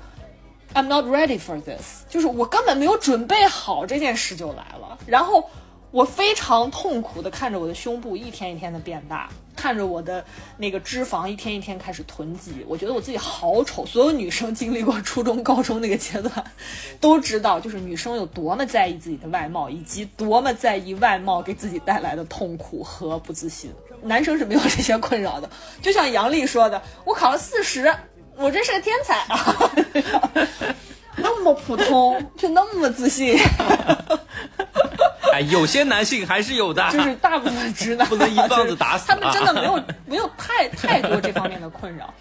[0.74, 5.50] I'm not ready for this，就是我根本没有准备好这件事就来了，然后。
[5.92, 10.24] 我非常痛苦的看着我的胸部一天一天的变大，看着我的
[10.56, 13.84] 那个脂肪一天一天开始囤积，我觉得我自己好丑。
[13.88, 16.46] 所有女生经历过初中、高中那个阶段，
[17.02, 23.74] 都知道，就是女生有多么在意自己的外貌，以及多么在意外貌给自己带来的痛苦和不自信。
[24.04, 25.50] 男生是没有这些困扰的，
[25.82, 27.94] 就像杨丽说的，我考了四十，
[28.36, 29.72] 我真是个天才啊！
[31.22, 33.38] 那么普通，却那么自信。
[35.34, 42.12] 哎，有些男性还是有的，就是大部分直男不能一棒子打死啊他们真的没有没有太太多这方面的困扰。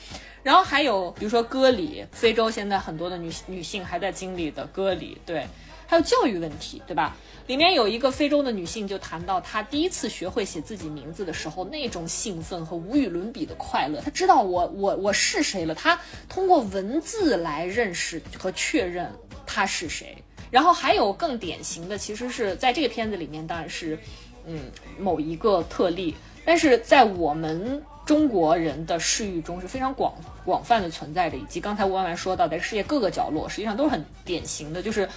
[0.42, 5.46] 然后还有比如说割礼，非洲现在很多的女女性还在经历的割礼，对，
[5.86, 7.16] 还有教育问题，对吧？
[7.48, 14.02] 里面有一个非洲的女性就谈到，她第一次学会写自己名字的时候，那种兴奋和无与伦比的快乐。
[14.02, 19.10] 她知道我我我是谁了，她通过文字来认识和确认
[19.46, 20.14] 她是谁。
[20.50, 23.98] 然后还有更典型的，其实是在这个片子里面，当然是，
[24.44, 24.60] 嗯，
[24.98, 35.08] 某一个特例，但是在我们中国人的视域中是非常广广泛的存在着，以及刚才吴婉婉说到，在世界各个角落，实际上都是很典型的，就是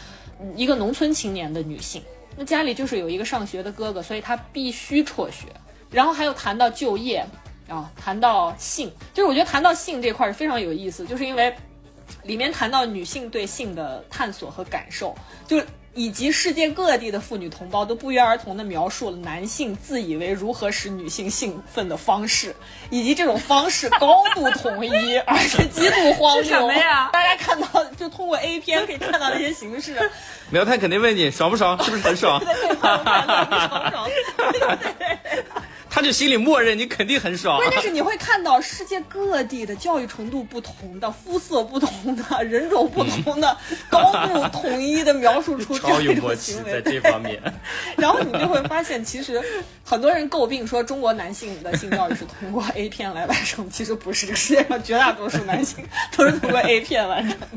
[0.55, 2.01] 一个农村青年的女性，
[2.43, 5.47] 家里就是有一个上学的哥哥，所以他必须辍学，
[5.89, 7.25] 然后还有谈到就业
[7.67, 11.53] 啊，谈到性，就是我觉得谈到性这块是非常有意思，就是因为。
[12.23, 15.15] 里面谈到女性对性的探索和感受，
[15.47, 15.63] 就
[15.93, 22.55] 以及世界各地的妇女同胞都不约而同地描述了男性自以为如何使女性兴奋的方式，
[22.89, 26.43] 以及这种方式高度统一，而且极度荒谬。
[26.43, 27.67] 什么呀大家看到
[27.97, 29.97] 就通过 A 片可以看到的一些形式，
[30.49, 32.39] 苗太肯定问你爽不爽，是不是很爽？
[32.39, 34.09] 对对对爽爽。
[35.93, 37.57] 他就心里默认你肯定很爽。
[37.57, 43.57] 关键是你会看到世界各地的教育程度不同的、肤色不同的、 人种不同的，
[43.89, 46.71] 高度统一的描述出这样一超有默种行为。
[46.71, 47.41] 契在这方面。
[47.97, 49.43] 然后你就会发现，其实
[49.83, 55.85] 很多人诟病说中国男性的性教育是通过 A 片来完成，其实不是，这个世界上绝大多数男性
[56.15, 57.47] 都是通过 A 片完成的。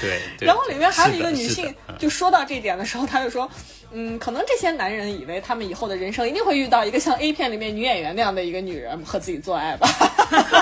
[0.00, 3.48] 对，对然后里面还有一个女性就说到这一点的时候，她就说，
[3.96, 9.88] 嗯，可能这些男人以为他们以后的人生一定会遇到一个像 A 片里面女演员那样的一个女人和自己做爱吧。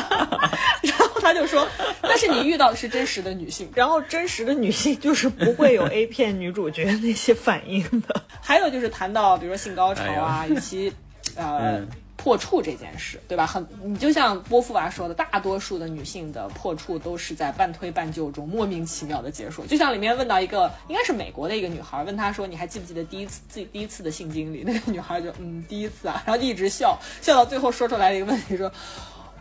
[0.82, 1.66] 然后他就说，
[2.02, 8.22] 但是你遇到的是真实的女性，然后真实的女性就是不会有 A 片女主角那些反应的。
[8.42, 10.92] 还有就是谈到比如说性高潮啊，以及
[11.34, 11.78] 呃。
[11.78, 11.88] 嗯
[12.22, 13.44] 破处这件事，对吧？
[13.44, 19.66] 很，你就像波伏娃说的，大多数的女性的破处都是在半推半就中莫名其妙的结束。
[19.66, 28.70] 就像里面问到一个，应该是美国的一个女孩，问她说：“你还记不记得第一次自己第一次的性经历？” 那个女孩就嗯，第一次啊，然后就一直笑，笑到最后说出来一个问题，说：“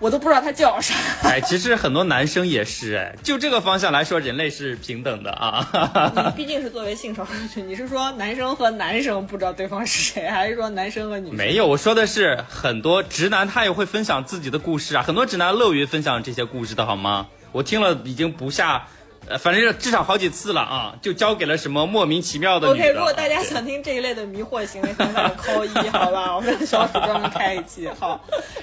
[0.02, 0.96] 我都不知道他叫啥。
[1.24, 6.12] 哎，其实很多男生也是哎，就这个方向来说，人类是平等的啊。
[6.16, 11.38] 你毕竟是作为性少数群，你是说男生和男生不知道对方是谁，还是说男生和女生？
[11.38, 17.28] 没有，我说的是很多直男他也会分享自己的故事啊，很多直男乐于分享这些故事的好吗？
[17.52, 18.88] 我听了已经不下，
[19.32, 22.74] 呃，反正至少好几次了啊，就交给了什么莫名其妙的的。
[22.74, 26.36] OK，如果大家想听这一类的迷惑行为，请大家扣一，好吧？
[26.36, 28.20] 我们小鼠专门开一期，好。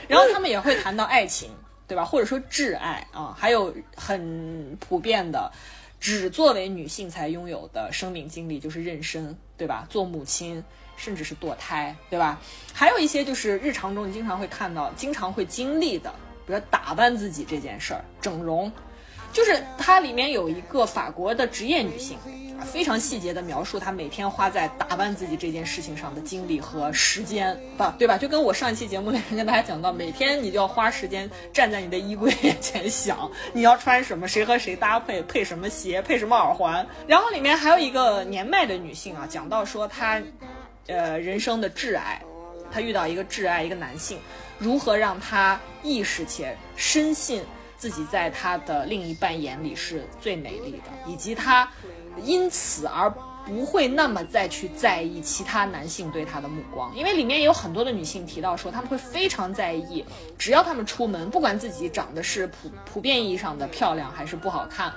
[0.06, 1.50] 然后他们也会谈到爱情，
[1.86, 2.04] 对吧？
[2.04, 5.50] 或者说挚爱啊，还有很普遍的，
[5.98, 9.86] 只作为女性才拥有的生命经历，就是妊娠，对吧？
[9.88, 10.62] 做母亲。
[11.00, 12.40] 甚至是堕胎，对吧？
[12.74, 16.12] 还有一些就是日常中你经常会看到、经常会经历的，
[16.44, 18.68] 比如打扮自己这件事儿，整容，
[19.32, 22.18] 就是它里面有一个法国的职业女性，
[22.64, 28.18] 非常细节的描述她每天花在打扮自己这件事情上的精力和时间吧，对吧？
[28.18, 36.84] 就跟我上一期节目里面跟大家讲到，每天你就要花时间站在你的衣柜面前想你要穿什么，谁和谁搭配，配什么鞋，配什么耳环。
[37.06, 40.20] 然后里面还有一个年迈的女性啊，讲到说她，
[40.88, 42.20] 呃，人生的挚爱。
[42.70, 44.18] 她遇到一个挚爱，一个男性，
[44.58, 47.42] 如何让她意识且深信
[47.78, 51.66] 自己在她的另一半眼里是最美丽的，以及她
[52.22, 53.08] 因此而
[53.46, 60.04] 不会那么再去在意其他男性对她的目光，因为里面有很多的女性提到说，他们会非常在意，
[60.36, 64.92] 只要他们出门，不管自己长得是普普遍意义上的漂亮还是不好看。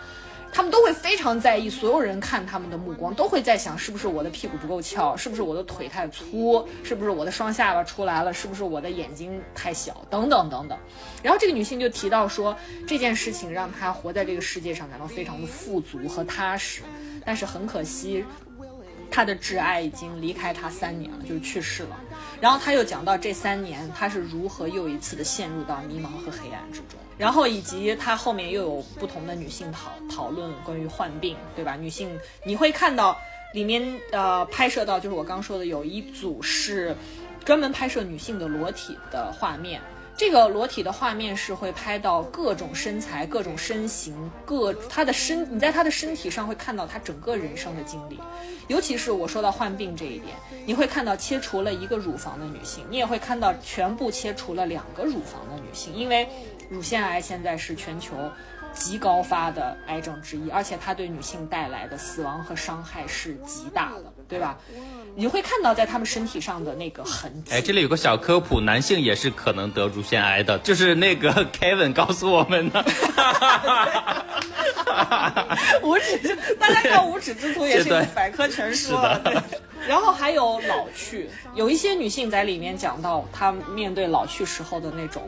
[0.53, 10.77] 他们都会非常在意，所有人看他们的目光都会在想，是不是我的屁股不够翘，是不是我的腿太粗，是不是我的双下巴出来了，是不是我的眼睛太小，等等等等。
[11.23, 16.81] 然后这个女性就提到说，这件事情让她活在这个世界上感到非常的富足和踏实，
[17.25, 18.25] 但是很可惜，
[19.09, 21.97] 她的挚爱已经离开她三年了，就是去世了。
[22.41, 26.99] 然后她又讲到这三年，她是如何又一次的陷入到迷茫和黑暗之中。
[27.21, 31.75] 然后以及她后面又有不同的女性讨讨论关于患病，对吧？
[31.75, 33.15] 女性你会看到
[33.53, 36.95] 里面呃拍摄到，就是我刚说的有一组是
[37.45, 39.79] 专门拍摄女性的裸体的画面。
[40.17, 44.13] 这个裸体的画面是会拍到各种身材、各种身形、
[44.45, 48.19] 各她的身，你在她的身体上会看到她整个人生的经历。
[48.67, 56.27] 尤其是我说到患病这一点，你会看到切除了一个乳房的女性，你也会看到全部切除了两个乳房的女性，因为
[56.71, 58.15] 乳腺癌现在是全球
[58.73, 64.57] 极高发的癌症之一，而且它对女性带来的死亡和伤害是极大的，对吧？
[65.13, 67.53] 你会看到在他们身体上的那个痕迹。
[67.53, 72.81] 哎，这里有个小科普，男性也是可能得乳腺癌的，就是那个 Kevin 告诉我们的。
[75.83, 79.19] 无耻之，大家看无耻之徒也是一个对百科全书是啊。
[79.21, 79.59] 的对。
[79.87, 85.23] 然后还有老去，有一些女性在里面讲到她面对老去时候的那种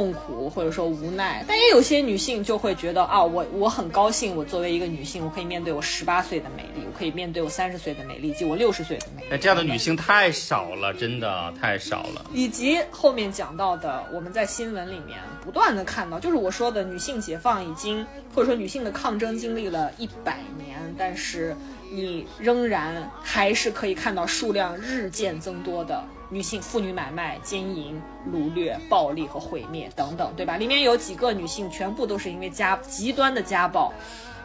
[0.00, 9.28] 痛苦或者说无奈，但也有些女性就会觉得啊，我我很高兴，我作为一个女性，我可以面对我十八岁的美丽，我可以面对我三十岁的美丽，以及我六十岁的美丽。
[9.30, 12.24] 哎，这样的女性太少了，真的太少了。
[12.32, 18.02] 以及后面讲到的，我们在新闻里面不断的看到，就是我说的女性解放已经
[18.34, 21.54] 或者说女性的抗争经历了一百年，但是
[21.92, 28.00] 你仍然还是可以看到数量日渐增多的女性妇女买卖、奸淫、
[28.32, 30.56] 掳掠、暴力和毁灭等等，对吧？
[30.56, 33.92] 里面有几个女性全部都是因为家极端的家暴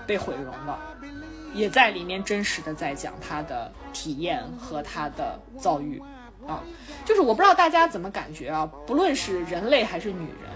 [0.08, 0.80] 被毁容了。
[1.54, 6.02] 也在里面真实的在讲她的体验和她的遭遇
[6.46, 6.62] 啊。
[7.06, 10.52] 就是我不知道大家怎么感觉啊，不论是人类还是女人，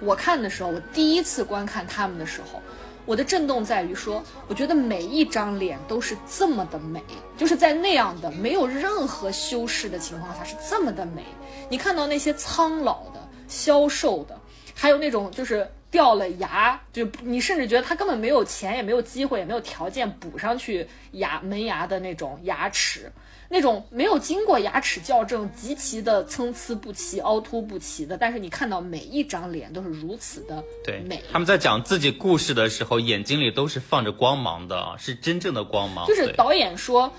[0.00, 2.60] 我看的时候，我第一次观看他们的时候。
[3.06, 7.02] 我的震动在于说，我觉得每一张脸都是这么的美，
[7.36, 11.24] 就是在那样的没有任何修饰的情况下是这么的美。
[11.68, 14.38] 你看到那些苍老的、消瘦的，
[14.74, 23.12] 还有那种就是掉了牙，就你甚至觉得他根本没有钱，也没有机会，也没有条件补上去牙门牙的那种牙齿。
[23.48, 30.64] 那种没有经过牙齿矫正、极其的参差不齐、凹凸不齐的，但是你看到每一张脸都是如此的
[31.06, 31.22] 美。
[31.30, 36.04] 他们在讲自己故事的时候，眼睛里都是放着光芒的，是真正的光芒。
[36.08, 37.12] 就是导演说，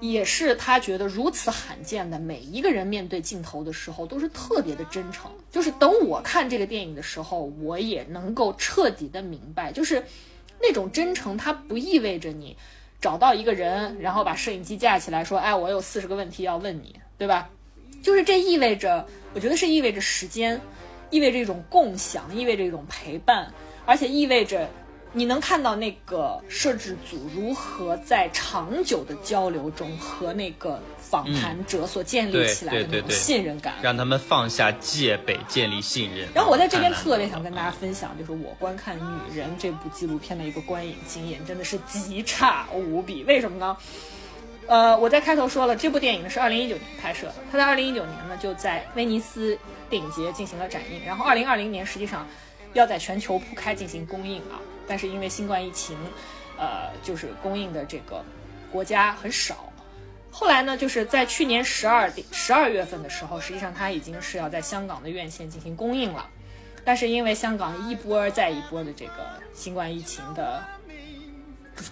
[0.00, 5.30] 也是他觉得如此罕见的，每一个人面对镜头的时候都是特别的真诚。
[5.50, 10.04] 就是等我看这个电影的时候，我也能够彻底的明白，就是
[10.60, 12.56] 那种真诚，它不意味着你。
[13.00, 17.48] 找到一个人，然后把摄影机架起来，说：“哎，我有四十个问题要问你，对吧？”
[18.04, 20.60] 就是这意味着，我觉得是意味着时间，
[21.08, 23.54] 意味着一种共享，意味着一种陪伴，
[23.86, 24.68] 而且意味着。
[25.12, 36.28] 你能看到那个摄制组如何在长久的交流中和那个访谈者所建立起来的那种信任感，让他们放下戒备，建立信任。
[36.32, 43.24] 然后我在这边特别想跟大家分享，就是我观看《女人》这部纪录片的一个观影经验，真的是极差无比。
[43.24, 43.76] 为什么呢？
[44.68, 49.58] 呃，我在开头说了，这部电影呢是二零一九年拍摄的，它在二零一九年呢就在威尼斯
[49.88, 52.24] 电影节进行了展映，然后二零二零年实际上
[52.74, 54.62] 要在全球铺开进行公映啊。
[54.90, 55.96] 但是因为新冠疫情，
[56.58, 58.24] 呃，就是供应的这个
[58.72, 59.72] 国家很少。
[60.32, 66.28] 后来呢，就是在去年十二十二月份的时候，实际上它已经是要在香港的院线进行公映了。
[66.84, 69.12] 但是因为香港一波再一波的这个
[69.54, 70.60] 新冠疫情的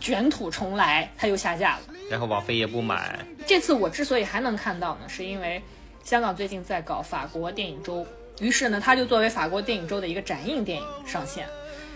[0.01, 1.82] 卷土重来，它又下架了。
[2.11, 3.24] 然后网飞也不买。
[3.46, 5.62] 这次我之所以还能看到呢，是因为
[6.03, 8.05] 香港最近在搞法国电影周，
[8.40, 11.46] 于是呢，它就作为法国电影周的一个展映电影上线。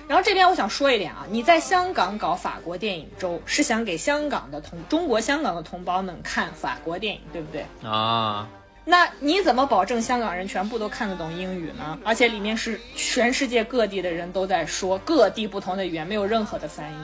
[0.08, 8.46] 然后这边我想说一点啊，你在香港搞法国电影周，是想给香港的同中国香港的同胞们看法国电影，对不对啊？
[8.84, 11.98] 那你怎么保证香港人全部都看得懂英语呢？
[12.04, 16.96] 而且里面是全世界各地的人都在说，各地不同的语言，没有任何的翻译。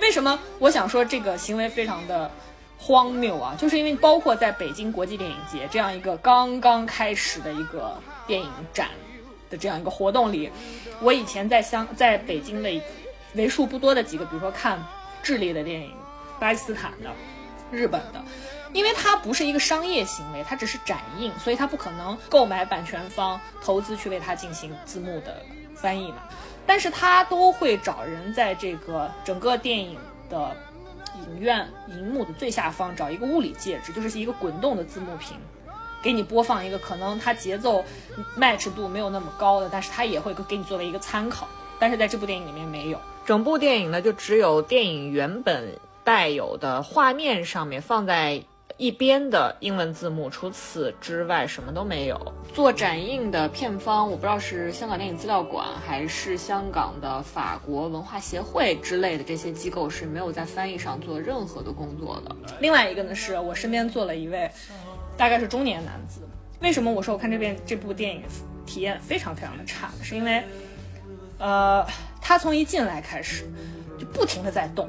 [0.00, 0.38] 为什么？
[0.58, 2.30] 我想说这个行为非常的
[2.76, 7.96] 荒谬啊，就是因为包括在北京国际电影节这样一个刚刚开始的一个
[8.26, 8.88] 电影展。
[9.48, 10.48] 的这样一个活动里，
[11.00, 12.82] 我以前在香在北京的
[13.34, 14.82] 为数不多的几个，比如说看
[15.22, 15.92] 智利的电影、
[16.38, 17.10] 巴基斯坦的、
[17.70, 18.22] 日本的，
[18.72, 25.42] 因为它不是一个商业行为，它只是展映，所以它不可能购买版权方投资去为它进行字幕的
[25.74, 26.18] 翻译嘛。
[26.66, 29.98] 但是它都会找人在这个整个电影
[30.28, 30.54] 的
[31.26, 35.36] 影院荧幕的最下方找一个物理介质，就是一个滚动的字幕屏。
[36.02, 37.84] 给你播放一个可能它节奏
[38.38, 41.48] match 度没有那么高的，但是它也会给你作为一个参考。
[41.78, 45.74] 但是在这部电影里面没有，整部电影呢就只有电影原本
[46.04, 48.42] 带有的画面上面放在
[48.76, 52.20] 一边的英文字幕，除此之外什么都没有。
[52.52, 62.34] 做展映的片方我不知道是香港电影资料馆还是香港的法国文化协会之类的这些机构是没有在翻译上做任何的工作的。
[62.58, 64.50] 另外一个呢是我身边坐了一位。
[65.20, 66.22] 大概是中年男子，
[66.62, 68.22] 为什么我说我看这边这部电影
[68.64, 69.90] 体验非常非常的差？
[70.02, 70.42] 是因为，
[71.36, 71.86] 呃，
[72.22, 73.44] 他从一进来开始
[73.98, 74.88] 就不停的在动，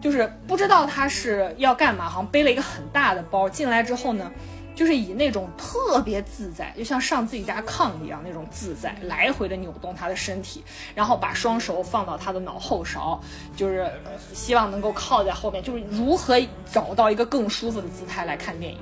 [0.00, 4.32] 就是不知道他是要干嘛，好像背了一个很大的包进来之后呢，
[4.74, 13.20] 就是以那种特别自在，就像上自己家炕一样那种自在，来回的扭动他的身体，然后把双手放到他的脑后勺，
[13.54, 13.86] 就是
[14.32, 16.40] 希望能够靠在后面，就是如何
[16.72, 18.78] 找到一个更舒服的姿态来看电影。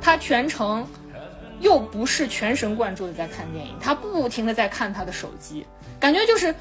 [0.00, 0.86] 他全程
[1.60, 5.66] 又不是全神贯注的在看电影，他不停的在看他的手机，
[5.98, 6.54] 感觉就是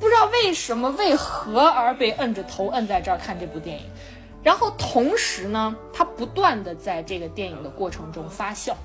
[0.00, 3.84] 不知道为什么为何而被摁着头摁在这儿看这部电影。
[4.42, 8.76] 然后同时呢，他不断的在这个电影的过程中发笑，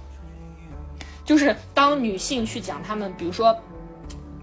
[1.24, 3.56] 就是当女性去讲她们，比如说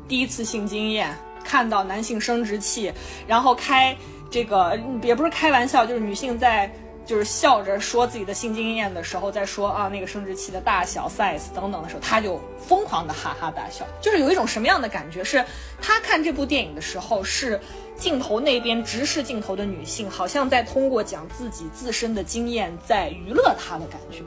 [0.08, 2.92] 第一次性经验，看到男性生殖器，
[3.26, 3.94] 然后开
[4.30, 6.72] 这个也不是开玩笑，就是女性在。
[7.06, 13.84] 就是笑着说自己的性经验的时候，在说啊那个生殖器的大小、size 等等的时候，他就疯狂的哈哈大笑。
[14.00, 15.24] 就是有一种什么样的感觉？
[15.24, 15.44] 是
[15.80, 17.60] 他看这部电影的时候，是
[17.96, 24.22] 镜头那边直视镜头的女性，好像在通过讲自己自身的经验在娱乐他的感觉。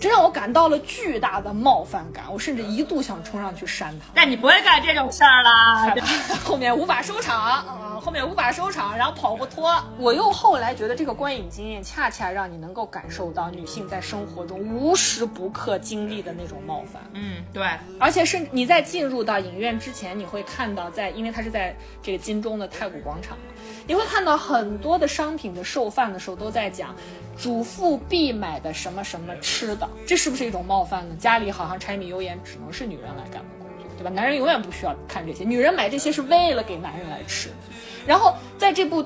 [0.00, 4.06] 这让我感到了巨大的冒犯感，我甚至一度想冲上去扇他。
[4.12, 5.94] 但你不会干这种事儿啦，
[6.44, 7.28] 后面无法收场。
[7.28, 9.76] 场，后面无法收场，然后跑不脱。
[9.98, 17.02] 我又后来觉得这个观影经验恰恰让你能够感受到女性在生活中无时不刻经历的那种冒犯。
[17.12, 17.68] 嗯，对，
[18.00, 23.36] 而且是你在进入到影院之前，你会看到在，因为它是在这个金钟的太古广场，
[23.86, 26.94] 你会看到很多的商品的售贩的时候都在讲，
[27.38, 31.14] 主妇必买的什么什么吃的，这是不是一种冒犯呢？
[31.16, 34.10] 家里好像柴米油盐只能是女人来干的工作，对吧？
[34.10, 37.50] 男人永远不需要看这些，女人买这些是为了给男人来吃。
[38.04, 39.04] 然后在这部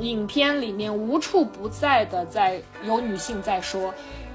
[0.00, 3.92] 影片里面，无处不在的在有女性在说。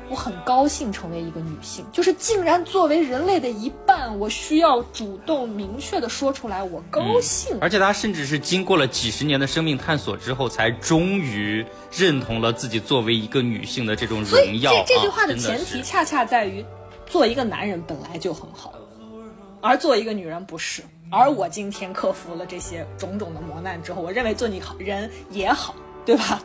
[0.09, 7.55] 我很高兴成为一个女性，就是竟然作为人类的一半，我需要主动明确的说出来，我高兴。
[7.61, 14.71] 而且她甚至是经过了几十年的生命探索之后，才终于认同了自己作为一个女性的这种荣耀。
[14.87, 16.65] 这这句话的前提恰恰在于，
[17.05, 18.73] 做一个男人本来就很好，
[19.61, 20.83] 而做一个女人不是。
[21.11, 26.41] 而我今天克服了这些种种的磨难之后，我认为做你好人也好，对吧？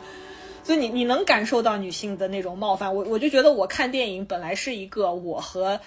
[0.65, 5.79] 所以你你能感受到女性的那种冒犯，我我就觉得我看电影本来是一个我和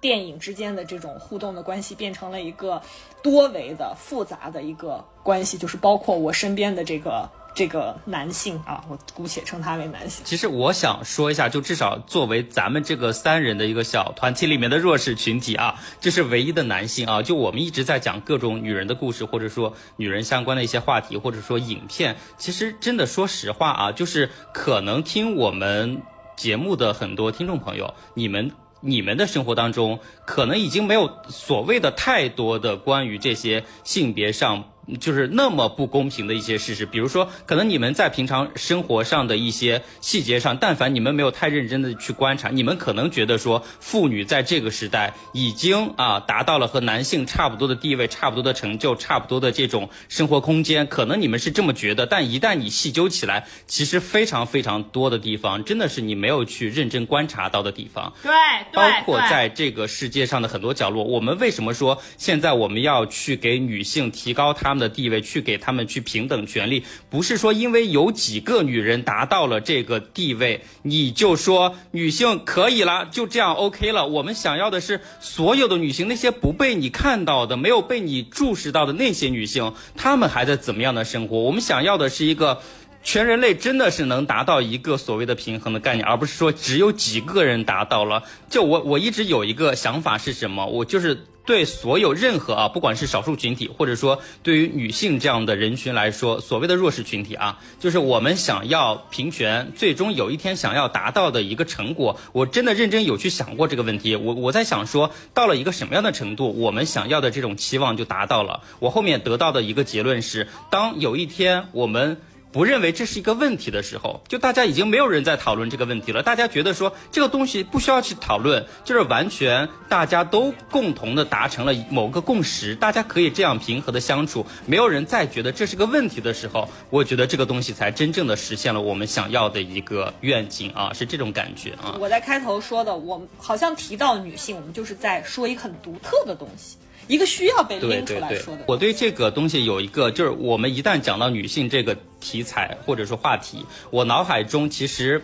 [0.00, 2.82] 电影之间的这种互动的关系，变成了一个
[3.22, 7.30] 多维的复杂的一个关系，就是包括我身边的这个。
[7.56, 10.22] 这个男性啊，我姑且称他为男性。
[10.26, 22.14] 其实我想说一下，就至少作为咱们这个三人的一个小团体里面的弱势群体啊，就是唯一的男性啊，就我们一直在讲各种女人的故事，或者说女人相关的一些话题，或者说影片。
[22.36, 26.02] 其实真的说实话啊，就是可能听我们
[26.36, 28.52] 节目的很多听众朋友，你们
[28.82, 34.62] 你们的生活当中，可能已经没有所谓的太多的关于这些性别上。
[35.00, 52.06] 就是那么不公平的一些事实，比如说，可能你们在平常生活上的一些细节上，但凡你们没有太认真的去观察，你们可能觉得说，妇女在这个时代已经啊达到了和男性差不多的地位、差不多的成就、差不多的这种生活空间，可能你们是这么觉得。
[52.06, 58.12] 但一旦你细究起来，其实非常非常多的地方，真的是你没有去认真观察到的地方。
[58.22, 58.32] 对，
[58.72, 64.75] 包括在这个世界上的很多角落，我们为什么说现在我们要去给女性提高她？
[64.78, 74.06] 的地位去给他们去平等权利，不是说因为有几个女人达到了这个地位，你就说女性可以了，就这样 OK 了。
[74.06, 81.38] 我们想要的是所有的女性，那些不被你看到的、没有被你注视到的那些女性，她们还在怎么样的生活？
[81.38, 82.60] 我们想要的是一个
[83.02, 88.22] 全人类真的是能达到一个所谓的平衡的概念，而不是说只有几个人达到了。
[88.50, 90.66] 就我我一直有一个想法是什么？
[90.66, 91.24] 我就是。
[91.46, 102.18] 对所有任何啊，不管是少数群体，或者说对于女性这样的人群来说，所谓的弱势群体啊，就是我们想要平权，最终有一天想要达到的一个成果。
[102.32, 104.16] 我真的认真有去想过这个问题。
[104.16, 108.62] 我我在想说，到了一个什么样的程度，我们想要的这种期望就达到了。
[108.80, 112.20] 我后面得到的一个结论是，当有一天我们。
[112.52, 116.22] 不认为这是一个问题的时候，就大家已经没有人在讨论这个问题了。
[116.22, 131.96] 大家觉得说这个东西不需要去讨论，就是完全大家都共同的达成了某个共识，大家可以这样平和的相处，没有人再觉得这是个问题的时候，我觉得这个东西才真正的实现了我们想要的一个愿景啊，是这种感觉啊。
[132.00, 136.78] 我在开头说的，我们好像提到女性，我们就是在说一个很独特的东西。
[137.08, 138.64] 一个需要被拎出来说的。
[138.66, 145.22] 我对这个东西有一个，就是我们一旦讲到女性这个题材或者说话题，我脑海中其实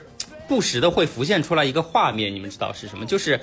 [0.48, 3.04] 不时的会浮现出来一个画面，你们知道是什么？
[3.04, 3.40] 就是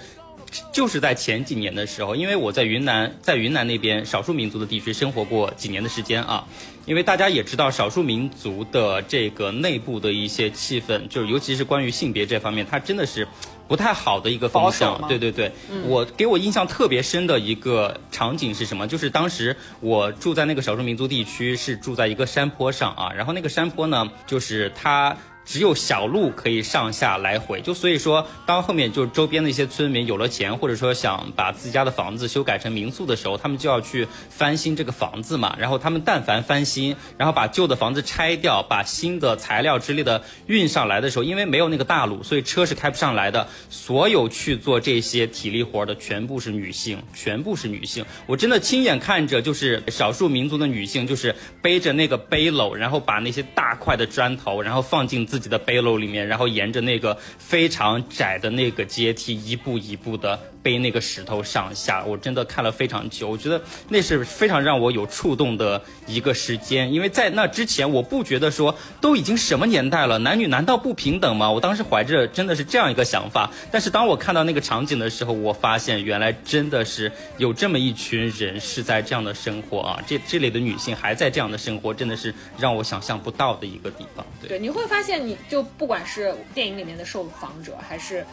[0.71, 6.47] 就是在前几年的时候，因为我在云南，在云南那边少数民族的地区生活过几年的时间啊。
[6.85, 13.27] 因为大家也知道，少数民族的这个内部的一些气氛，就是尤其是关于性别这方面，它真的是。
[13.69, 15.49] 不太好的一个方向，对对对，
[15.87, 18.85] 我给我印象特别深的一个场景是什么？
[18.87, 25.15] 就是当时我住在那个少数民族地区，是住在一个山坡上啊，然后那个山坡呢，就是它。
[25.45, 35.55] 只有小路可以上下来回，就所以说，当后面就周边的一些村民有了钱，或者说想把自己家的房子修改成民宿的时候，他们就要去翻新这个房子嘛。
[35.57, 43.47] 然后他们但凡翻新，然后把旧的房子拆掉，把新的材料之类的运上来的时候，因为没有那个大路，所以车是开不上来的。
[43.69, 48.05] 所有去做这些体力活的全部是女性，全部是女性。
[48.27, 55.28] 我真的亲眼看着，就是少数民族的女性，就是背着那个背篓，然后把那些大块的砖头，然后放进。
[55.29, 62.03] 自己的背篓里面，然后沿着那个非常窄的那个阶梯一步一步的背那个石头上下。
[62.03, 71.49] 我真的看了非常久，我觉得那是非常让我有触动的一个时间，因为在那之前我不觉得说都已经什么年代了，男女难道不平等吗？
[71.49, 84.25] 我当时怀着真的是这样一个想法，但是当我看到那个场景的时候，我发现原来真的是有这么一群人是在这样的生活啊，这这类的女性还在这样的生活，真的是让我想象不到的一个地方。
[84.41, 88.25] 对，对，你会发现，你就不管是电影里面的受访者，还是，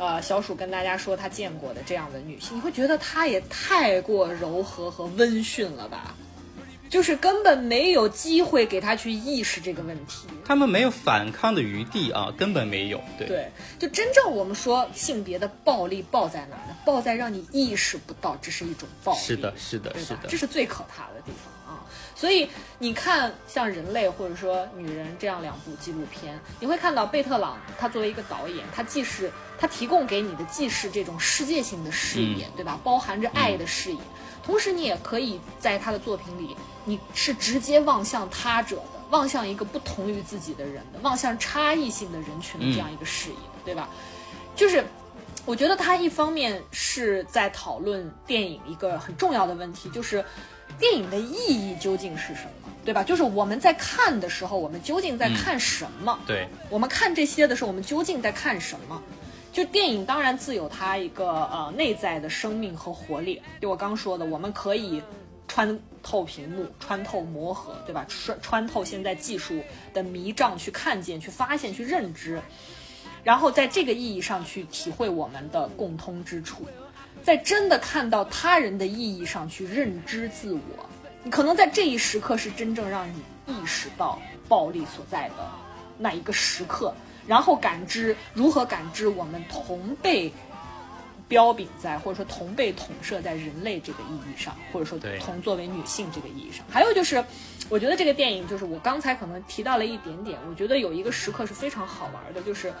[0.00, 6.14] 呃，小鼠跟大家说他见过的这样的女性，你会觉得她也太过柔和和温驯了吧？
[6.88, 10.26] 就是根本没有机会给她去意识这个问题。
[10.42, 12.98] 他们没有反抗的余地啊，根本没有。
[13.18, 16.74] 对，对，就真正我们说性别的暴力暴在哪儿呢？
[16.84, 19.18] 暴在让你意识不到这是一种暴力。
[19.18, 20.36] 是的，是的，是的这。
[20.38, 21.59] 是最可怕的地方啊！
[22.20, 22.46] 所以
[22.78, 32.78] 你看，像《人类》或者说《女人》这样两部纪录片，你会看到贝特朗他作为一个导演，他既是他提供给你的既是这种世界性的视野，对吧？
[32.84, 33.98] 包含着爱的视野，
[34.44, 43.88] 同时你也可以在他的作品里，你是直接望向他者的，望向一个不同于自己的人的，望向差异性的人群的这样一个视野，对吧？
[44.54, 44.84] 就是
[45.46, 50.22] 我觉得他一方面是在讨论电影一个很重要的问题，就是
[50.80, 53.04] 电影的意义究竟是什么，对吧？
[53.04, 56.18] 就是我们在看的时候，我们究竟在看什么？
[56.26, 59.00] 对，我们看这些的时候，我们究竟在看什么？
[59.52, 63.42] 就电影当然自有它一个呃内在的生命和活力。
[63.60, 65.02] 就我刚说的，我们可以
[65.48, 68.06] 穿透屏幕，穿透磨合，对吧？
[68.08, 69.60] 穿穿透现在技术
[69.92, 72.40] 的迷障，去看见、去发现、去认知，
[73.24, 76.66] 然后在这个意义上去体会我们的共通之处，
[77.30, 80.60] 在真的看到他人的意义上去认知自我。
[81.22, 85.48] 你可能在这一时刻是真正让你意识到暴力所在的
[85.96, 86.92] 那一个时刻，
[87.28, 90.32] 然后感知如何感知我们同被
[91.28, 96.64] 标炳在或者说同被统摄在人类这个意义上，或者说同作为女性这个意义上。
[96.68, 97.24] 还有就是，
[97.68, 102.74] 我觉得这个电影就是我刚才可能提到了一点点，我觉得有一个时刻是非常好玩的，就是。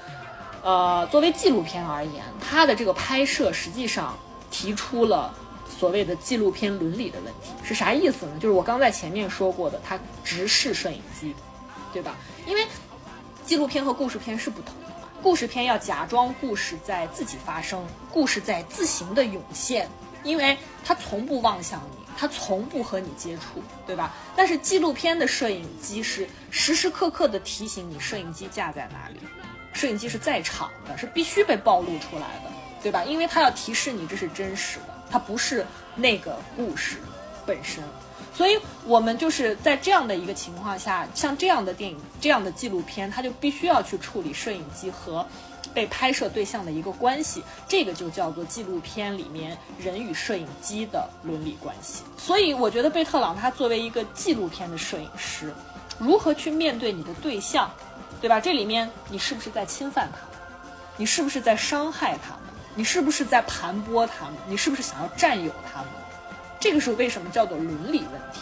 [0.62, 4.14] 呃，作为纪录片而言，它的这个拍摄实际上
[4.50, 5.34] 提出了
[5.68, 8.32] 所谓的纪录片伦理的问题，是啥意思呢？
[8.40, 11.34] 就是我刚在前面说过的，它直视摄影机，
[11.92, 12.16] 对吧？
[12.46, 12.66] 因为
[13.46, 19.88] 纪录片和故事片是不同的嘛，故事片要假装故事在自己发生，故事在自行的涌现，
[20.22, 24.12] 因为它从不望向你，它从不和你接触，对吧？
[24.36, 29.18] 但是纪录片的摄影机是时时刻刻的提醒你摄影机架在哪里。
[29.72, 32.50] 摄影机是在场的，是必须被暴露出来的，
[32.82, 33.04] 对吧？
[33.04, 36.98] 因为它要提示你这是真实的，它不是那个故事
[37.46, 37.82] 本身。
[38.32, 45.26] 所以我们就是在这样的一个情况下，像这样的电影、这样的纪录片，它就必须要去处理摄影机和
[45.74, 52.02] 被拍摄对象的一个关系，这个就叫做纪录片里面人与摄影机的伦理关系。
[52.16, 55.52] 所以我觉得贝特朗他作为一个纪录片的摄影师，
[55.98, 57.70] 如何去面对你的对象？
[58.20, 58.40] 对吧？
[58.40, 60.18] 这里面你是不是在侵犯他？
[60.96, 62.36] 你是不是在伤害他？
[62.74, 64.34] 你是不是在盘剥他们？
[64.46, 65.88] 你是不是想要占有他们？
[66.58, 68.40] 这个是为什么叫做伦理问题？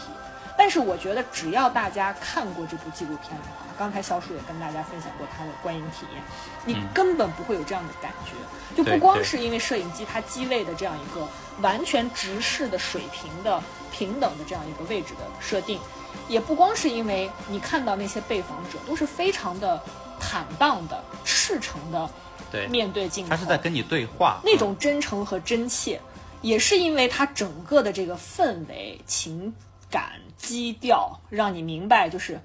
[0.57, 6.21] 但是我觉得，只要大家看过这部纪录片的话，刚才小鼠也跟大家分享过他的观影体验，
[6.65, 8.33] 你根本不会有这样的感觉。
[8.75, 11.25] 就不光是因为摄影机它机位的这样一个
[11.61, 15.79] 完全直视的水平的平等的这样一个位置的设定，
[16.27, 19.81] 也不光是因为你看到那些被访者都是非常的
[20.19, 22.09] 坦荡的、赤诚的
[22.51, 25.99] 对，面对镜头，他是在跟你对话，那种真诚和真切，
[26.41, 29.53] 也是因为他整个的这个氛围、情
[29.89, 32.39] 感、基调，让你明白，就是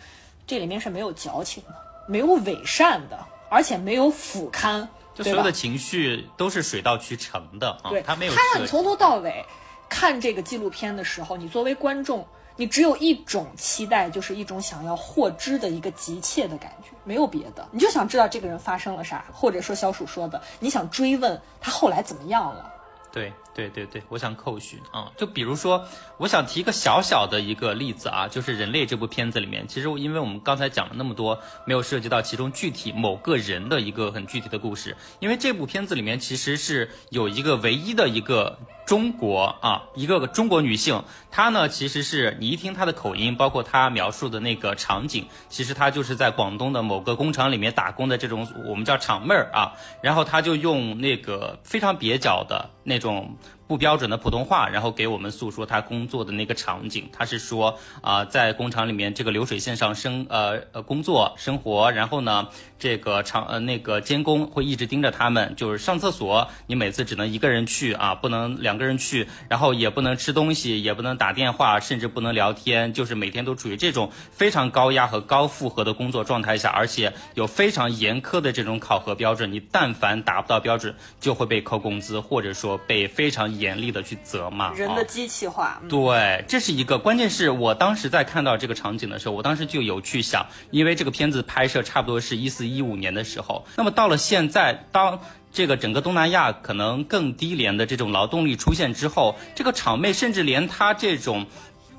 [0.46, 1.74] 这里面是没有矫情的，
[2.06, 3.18] 没有伪善的，
[3.48, 5.52] 而且没有俯瞰，就所有的？
[5.52, 9.44] 情绪都是水到渠成的啊对，，他没有他让你从头到尾
[9.88, 12.26] 看这个纪录片的时候，你作为观众，
[12.56, 22.70] 你只有一种期待，就是一种想要获知的一个急切的感觉，没有别的，你就想知道这个人发生了啥，或者说小鼠说的，你想追问他后来怎么样了。
[23.12, 25.86] 对对对对，我想扣许啊、就比如说，
[26.16, 53.36] 我想提一个小小的一个例子啊，就是《人类》这部片子里面，其实因为我们刚才讲了那么多，没有涉及到其中具体某个人的一个很具体的故事，因为这部片子里面其实是有一个唯一的一个中国啊，一个中国女性，她呢其实是你一听她的口音，包括她描述的那个场景，其实她就是在广东的某个工厂里面打工的这种我们叫厂妹儿啊，然后她就用那个非常蹩脚的那种
[53.74, 57.08] 不标准的普通话，然后给我们诉说他工作的那个场景。
[57.12, 62.46] 他是说啊、在工厂里面这个流水线上生呃呃工作生活，然后呢，
[62.78, 84.66] 这个厂呃那个监工会一直盯着他们，就是上厕所你每次只能一个人去啊，不能两个人去，然后也不能吃东西，也不能打电话，甚至不能聊天，就是每天都处于这种非常高压和高负荷的工作状态下，而且有非常严苛的这种考核标准，你但凡达不到标准，就会被扣工资，或者说被非常严厉的去责骂。
[84.66, 95.18] 啊人的机器化，嗯对，这是一个，关键是我当时在看到这个场景的时候，我当时就有去想，因为这个片子拍摄差不多是一四一五年的时候，那么到了现在，当
[95.52, 101.46] 这个整个东南亚可能更低廉的这种劳动力出现之后，这个场妹甚至连她这种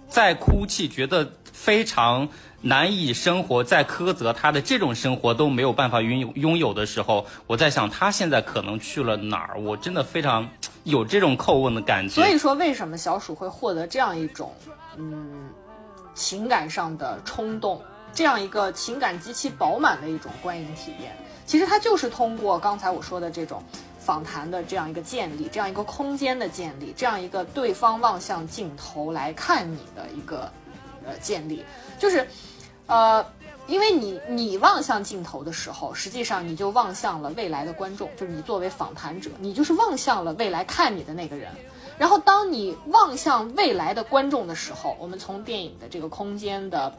[0.09, 2.27] 在哭泣，觉得非常
[2.65, 9.59] 难以生活，在苛责他的这种生活都没有办法拥有拥有的时候，我在想他现在可能去了哪儿？
[9.59, 10.49] 我真的非常
[10.83, 12.15] 有这种叩问的感觉。
[12.15, 14.51] 所以说，为什么小鼠会获得这样一种
[14.97, 15.47] 嗯
[16.15, 17.79] 情感上的冲动，
[18.11, 21.15] 这样一个情感极其饱满的一种观影体验？
[21.45, 23.63] 其实它就是通过刚才我说的这种
[23.99, 30.51] 访谈的这样一个建立，这样一个空间的建立，这样一个对方望向镜头来看你的一个
[31.05, 31.63] 呃建立，
[31.99, 32.27] 就是
[32.87, 33.25] 呃。
[33.67, 41.51] 因为你你望向镜头的时候，实际上你就望向了未来的观众，就是你作为访谈者，你就是望向了未来看你的那个人。
[41.97, 46.93] 然后，当你望向未来的观众的时候，我们从电影的这个空间的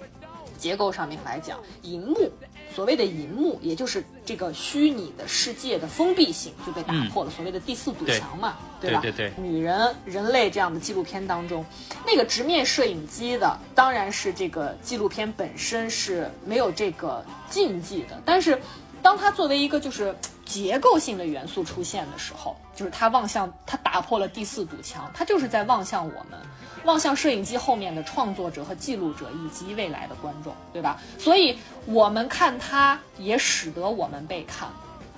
[0.59, 2.33] 结构上面来讲，荧幕
[2.77, 8.59] 所谓的银幕，也就是这个虚拟的世界的封闭性就被打破了，所谓的第四堵墙嘛，吧？
[8.79, 11.65] 对对对女人、人类这样的纪录片当中，
[12.07, 18.61] 那个直面摄影机的，当然是这个纪录片本身是没有这个禁忌的，但是
[19.07, 20.13] 当它作为一个就是
[20.45, 26.41] 结构性的元素出现的时候，就是它望向，它打破了第四堵墙，它就是在望向我们，
[26.83, 31.01] 望向摄影机后面的创作者和记录者以及未来的观众，对吧？
[31.21, 34.69] 所以我们看它，也使得我们被看，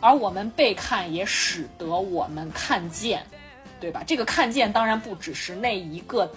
[0.02, 3.24] 而我们被看，也使得我们看见。
[3.81, 4.02] 对吧？
[4.05, 6.28] 这个看见当然不只是那一个，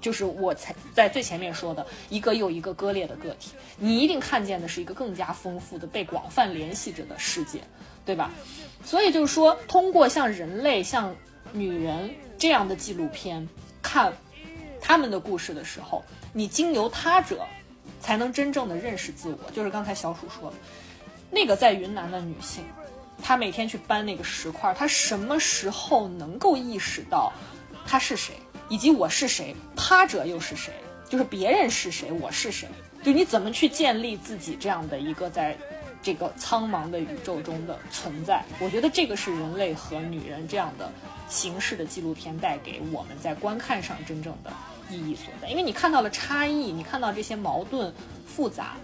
[0.00, 7.60] 就是我才在最前面说的一个又一个割裂的个体，你一定看见的是一个更加丰富的、被广泛联系着的世界，
[8.04, 8.30] 对吧？
[8.84, 11.14] 所以就是说，通过像人类、像
[11.52, 13.46] 女人这样的纪录片
[13.82, 14.12] 看
[14.80, 17.44] 他们的故事的时候，你经由他者
[18.00, 19.50] 才能真正的认识自我。
[19.50, 20.56] 就是刚才小鼠说的，
[21.30, 22.64] 那个在云南的女性。
[23.20, 27.32] 她每天去搬那个石块，她什么时候能够意识到
[27.84, 28.32] 她是谁，
[28.68, 30.72] 以及我是谁，他者又是谁？
[31.08, 32.68] 就是别人是谁，我是谁？
[33.02, 35.56] 就你怎么去建立自己这样的一个在
[36.02, 38.44] 这个苍茫的宇宙中的存在？
[38.60, 40.92] 我觉得这个是人类和女人这样的
[41.28, 44.52] 形式的纪录片带给我们在观看上真正的
[44.90, 45.48] 意义所在。
[45.48, 47.92] 因为你看到了差异，你看到这些矛盾
[48.26, 48.76] 复杂。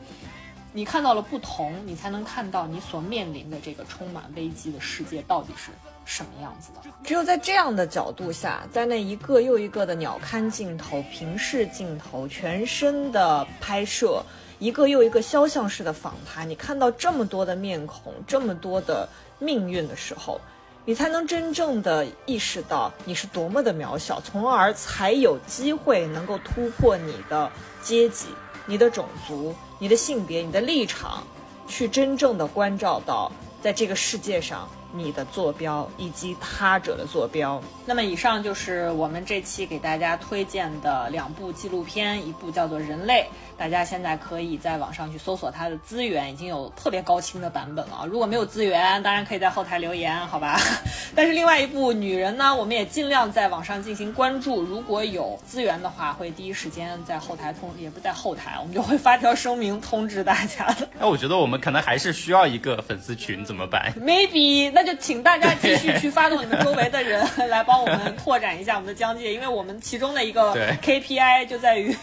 [0.77, 5.71] 你看到了不同，你才能看到你所面临的这个充满危机的世界到底是
[6.05, 6.81] 什么样子的。
[7.03, 14.23] 只有在这样的角度下，在那一个又一个的鸟瞰镜头、平视镜头、全身的拍摄，
[14.59, 19.09] 一个又一个肖像式的访谈，你看到这么多的面孔，这么多的
[19.39, 20.41] 命运的时候，
[20.85, 27.51] 你才能真正的意识到你是多么的渺小，从而才有机会能够突破你的
[27.83, 28.27] 阶级。
[28.67, 31.23] 你的种族、你的性别、你的立场，
[31.69, 37.61] 去真正的关照到在这个世界上你的坐标以及他者的坐标。
[37.85, 48.07] 那么，以上就是我们这期给大家推荐的两部纪录片，一部叫做《人类》，大家现在可以在网上去搜索它的资源，已经有特别高清的版本了。
[48.11, 50.59] 如果没有资源，当然可以在后台留言，好吧？
[51.15, 60.89] 但是另外一部《女人》呢，我们也尽量在网上进行关注，如果有资源的话，会第一时间在后台通，也不在后台，我们就会发条声明通知大家的。
[60.99, 70.53] 那 我觉得我们可能还是需要一个粉丝群，怎么办？maybe，那就请大家继续去发动你们周围的人来帮我们拓展一下我们的疆界，因为我们其中的一个
[70.83, 71.97] KPI 就在于，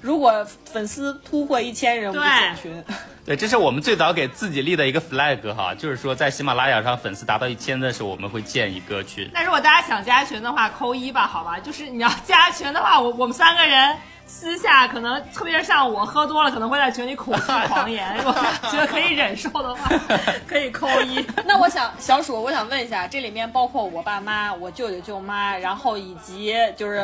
[0.00, 2.84] 如果粉丝突破一千人，我们就建群。
[3.26, 9.30] 对，这是我们最早给自己立的一个 flag 哈，就是说在喜马拉雅上粉丝达到一千的时候，我们会建一个群。
[9.34, 11.58] 那如果大家想加群的话，扣一吧，好吧？
[11.58, 13.94] 就是你要加群的话，我我们三个人
[14.28, 18.14] 私下可能，特别是像我喝多了，可能会在群里口出狂言。
[18.18, 18.32] 如果
[18.70, 19.90] 觉得可以忍受的话，
[20.46, 21.24] 可以扣一。
[21.46, 27.00] 那我想，小鼠，我想问一下，这里面包括我爸妈、我舅舅舅妈，然后以及就是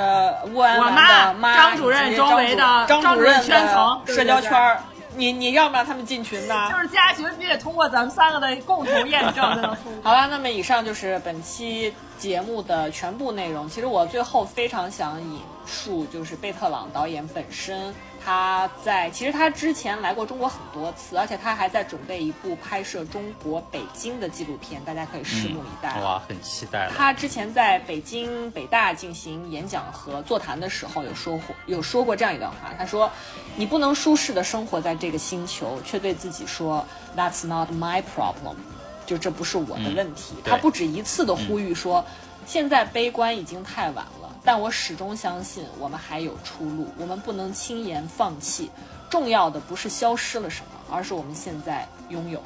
[0.52, 4.78] 我妈的妈、张主任周围的张主任圈层社交对对圈儿
[5.16, 6.70] 你你让不让他们进群呢？
[6.70, 10.02] 就是加群必须得通过咱们三个的共同验证 才能通过。
[10.02, 13.68] 好了，那么以上就是本期节目的全部内容。
[13.68, 17.94] 其实我最后非常想引述，就是贝特朗导演本身，
[18.24, 26.00] 他在其实他之前来过中国很多次，而且他还在准备一部拍摄中国北京的纪录片，大家可以拭目以待。
[26.00, 26.88] 哇，很期待。
[26.96, 33.10] 他之前在北京北大进行演讲和座谈的时候，有说过有说过这样一段话，他说
[33.56, 36.82] ：“你不能舒适的生活在这个星球，却对自己说
[37.14, 38.56] That's not my problem，
[39.04, 40.34] 就这不是我的问题。
[40.42, 42.02] 对他不止一次的呼吁说，
[42.46, 48.70] 现在悲观已经太晚了，但我始终相信我们还有出路，我们不能轻言放弃。
[49.08, 52.44] 重要的不是消失了什么，而是我们现在拥有的。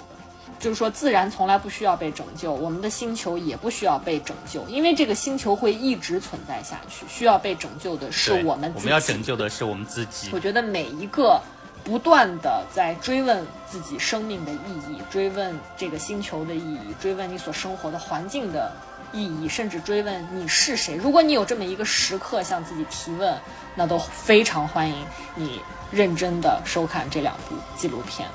[0.59, 7.07] 就是说，自然从来不需要被拯救，我们的星球也不需要被拯救，因为这个星球会一直存在下去。
[7.09, 8.85] 需要被拯救的是我们自己。
[8.85, 10.41] 我们要拯救的是我们自己我。
[10.41, 11.41] 觉得每一个
[11.85, 14.57] 不断的在追问自己生命的意
[14.91, 18.73] 义，追问这个星球的意义，追问你所生活的环境的
[19.13, 20.95] 意义，甚至追问你是谁。
[20.95, 23.37] 如果你有这么一个时刻向自己提问，
[23.75, 25.61] 那都非常欢迎你
[25.91, 28.29] 认真的收看这两部纪录片。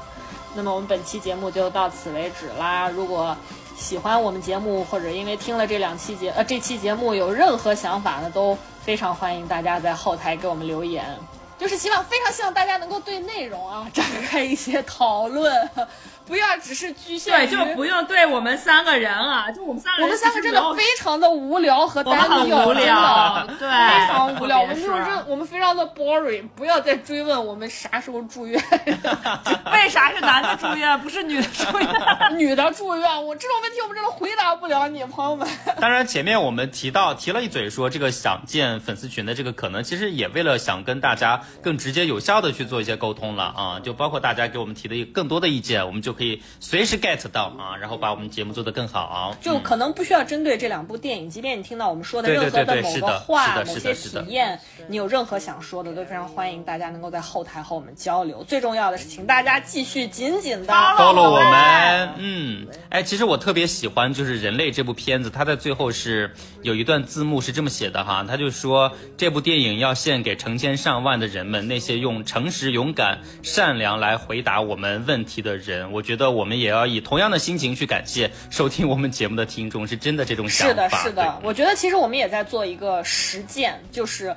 [0.55, 2.89] 那么我们本期节目就到此为止啦。
[2.89, 3.35] 如果
[3.75, 11.05] 喜欢我们节目，或者因为听了这两期节呃这期节目有任何想法呢，都非常欢迎大家在后台给我们留言。
[11.55, 15.69] 就是希望非常希望大家能够对内容啊展开一些讨论，
[16.25, 24.61] 不要只是局限对，就不用对我们三个人啊，就我们三个人，我们三个真的非常的无聊和单调，很无真聊的，对， 非常无聊。
[24.61, 28.61] 我们就是真，我们非常的 boring，不要再追问我们啥时候住院，
[29.71, 31.87] 为啥是男的住院，不是女的住院？
[32.37, 35.47] 女的住院，我这种问题我们真的回答不了你，朋友们。
[35.79, 49.35] 当然，前面我们提到提了一嘴说这个想建粉丝群的这个可能，其实也为了想跟大家更直接有效的去做一些沟通了啊，就包括大家给我们提的更多的意见，我们就可以随时 get 到啊，然后把我们节目做得更好。
[49.41, 58.43] 就可能不需要针对这两部电影，即便你听到我们说的任何对对对某个话、某些体验，你有任何想说的，都非常欢迎大家能够在后台和我们交流。
[58.43, 66.31] 最重要的是，请大家继续紧紧的 follow 我们，嗯，哎，其实我特别喜欢就是《人类》这部片子，它在最后是
[66.61, 75.91] 有一段字幕是这么写的哈，他就说这部电影要献给成千上万的人们，那些用诚实、勇敢、善良来回答我们问题的人。
[75.91, 81.03] 我觉得我们也要以同样的心情去感谢收听我们节目的听众，是真的这种想法是的，法。
[81.03, 84.33] 是的，我觉得其实我们也在做一个实践，就是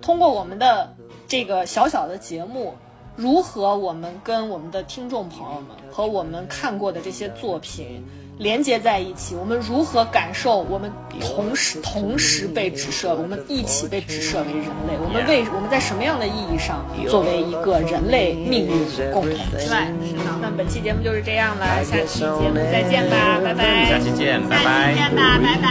[0.00, 0.94] 通过我们的
[1.26, 2.78] 这个小小的节目，
[3.16, 8.04] 如何我们跟我们的听众朋友们和我们看过的这些作品
[8.38, 18.70] 连接在一起，我们如何感受我们同时同时被指涉，我们一起被指涉为人类，我们为我们在什么样的意义上作为一个人类命运
[19.10, 19.40] 共同体？
[19.52, 20.24] 对，是的。
[20.42, 23.88] 那本期节目就是这样了，下期节目再见吧，拜拜。
[23.88, 24.92] 下期见，拜拜。
[24.94, 25.66] 见吧，拜拜。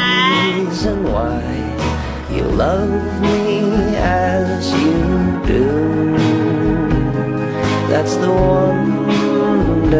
[2.36, 2.90] you love
[3.22, 6.35] me as you do.
[7.96, 9.96] That's the wonder,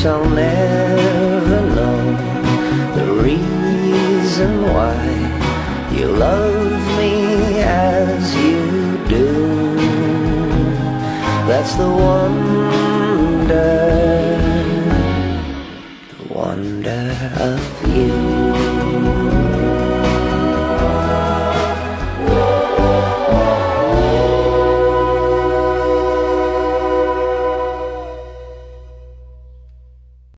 [0.00, 0.69] So only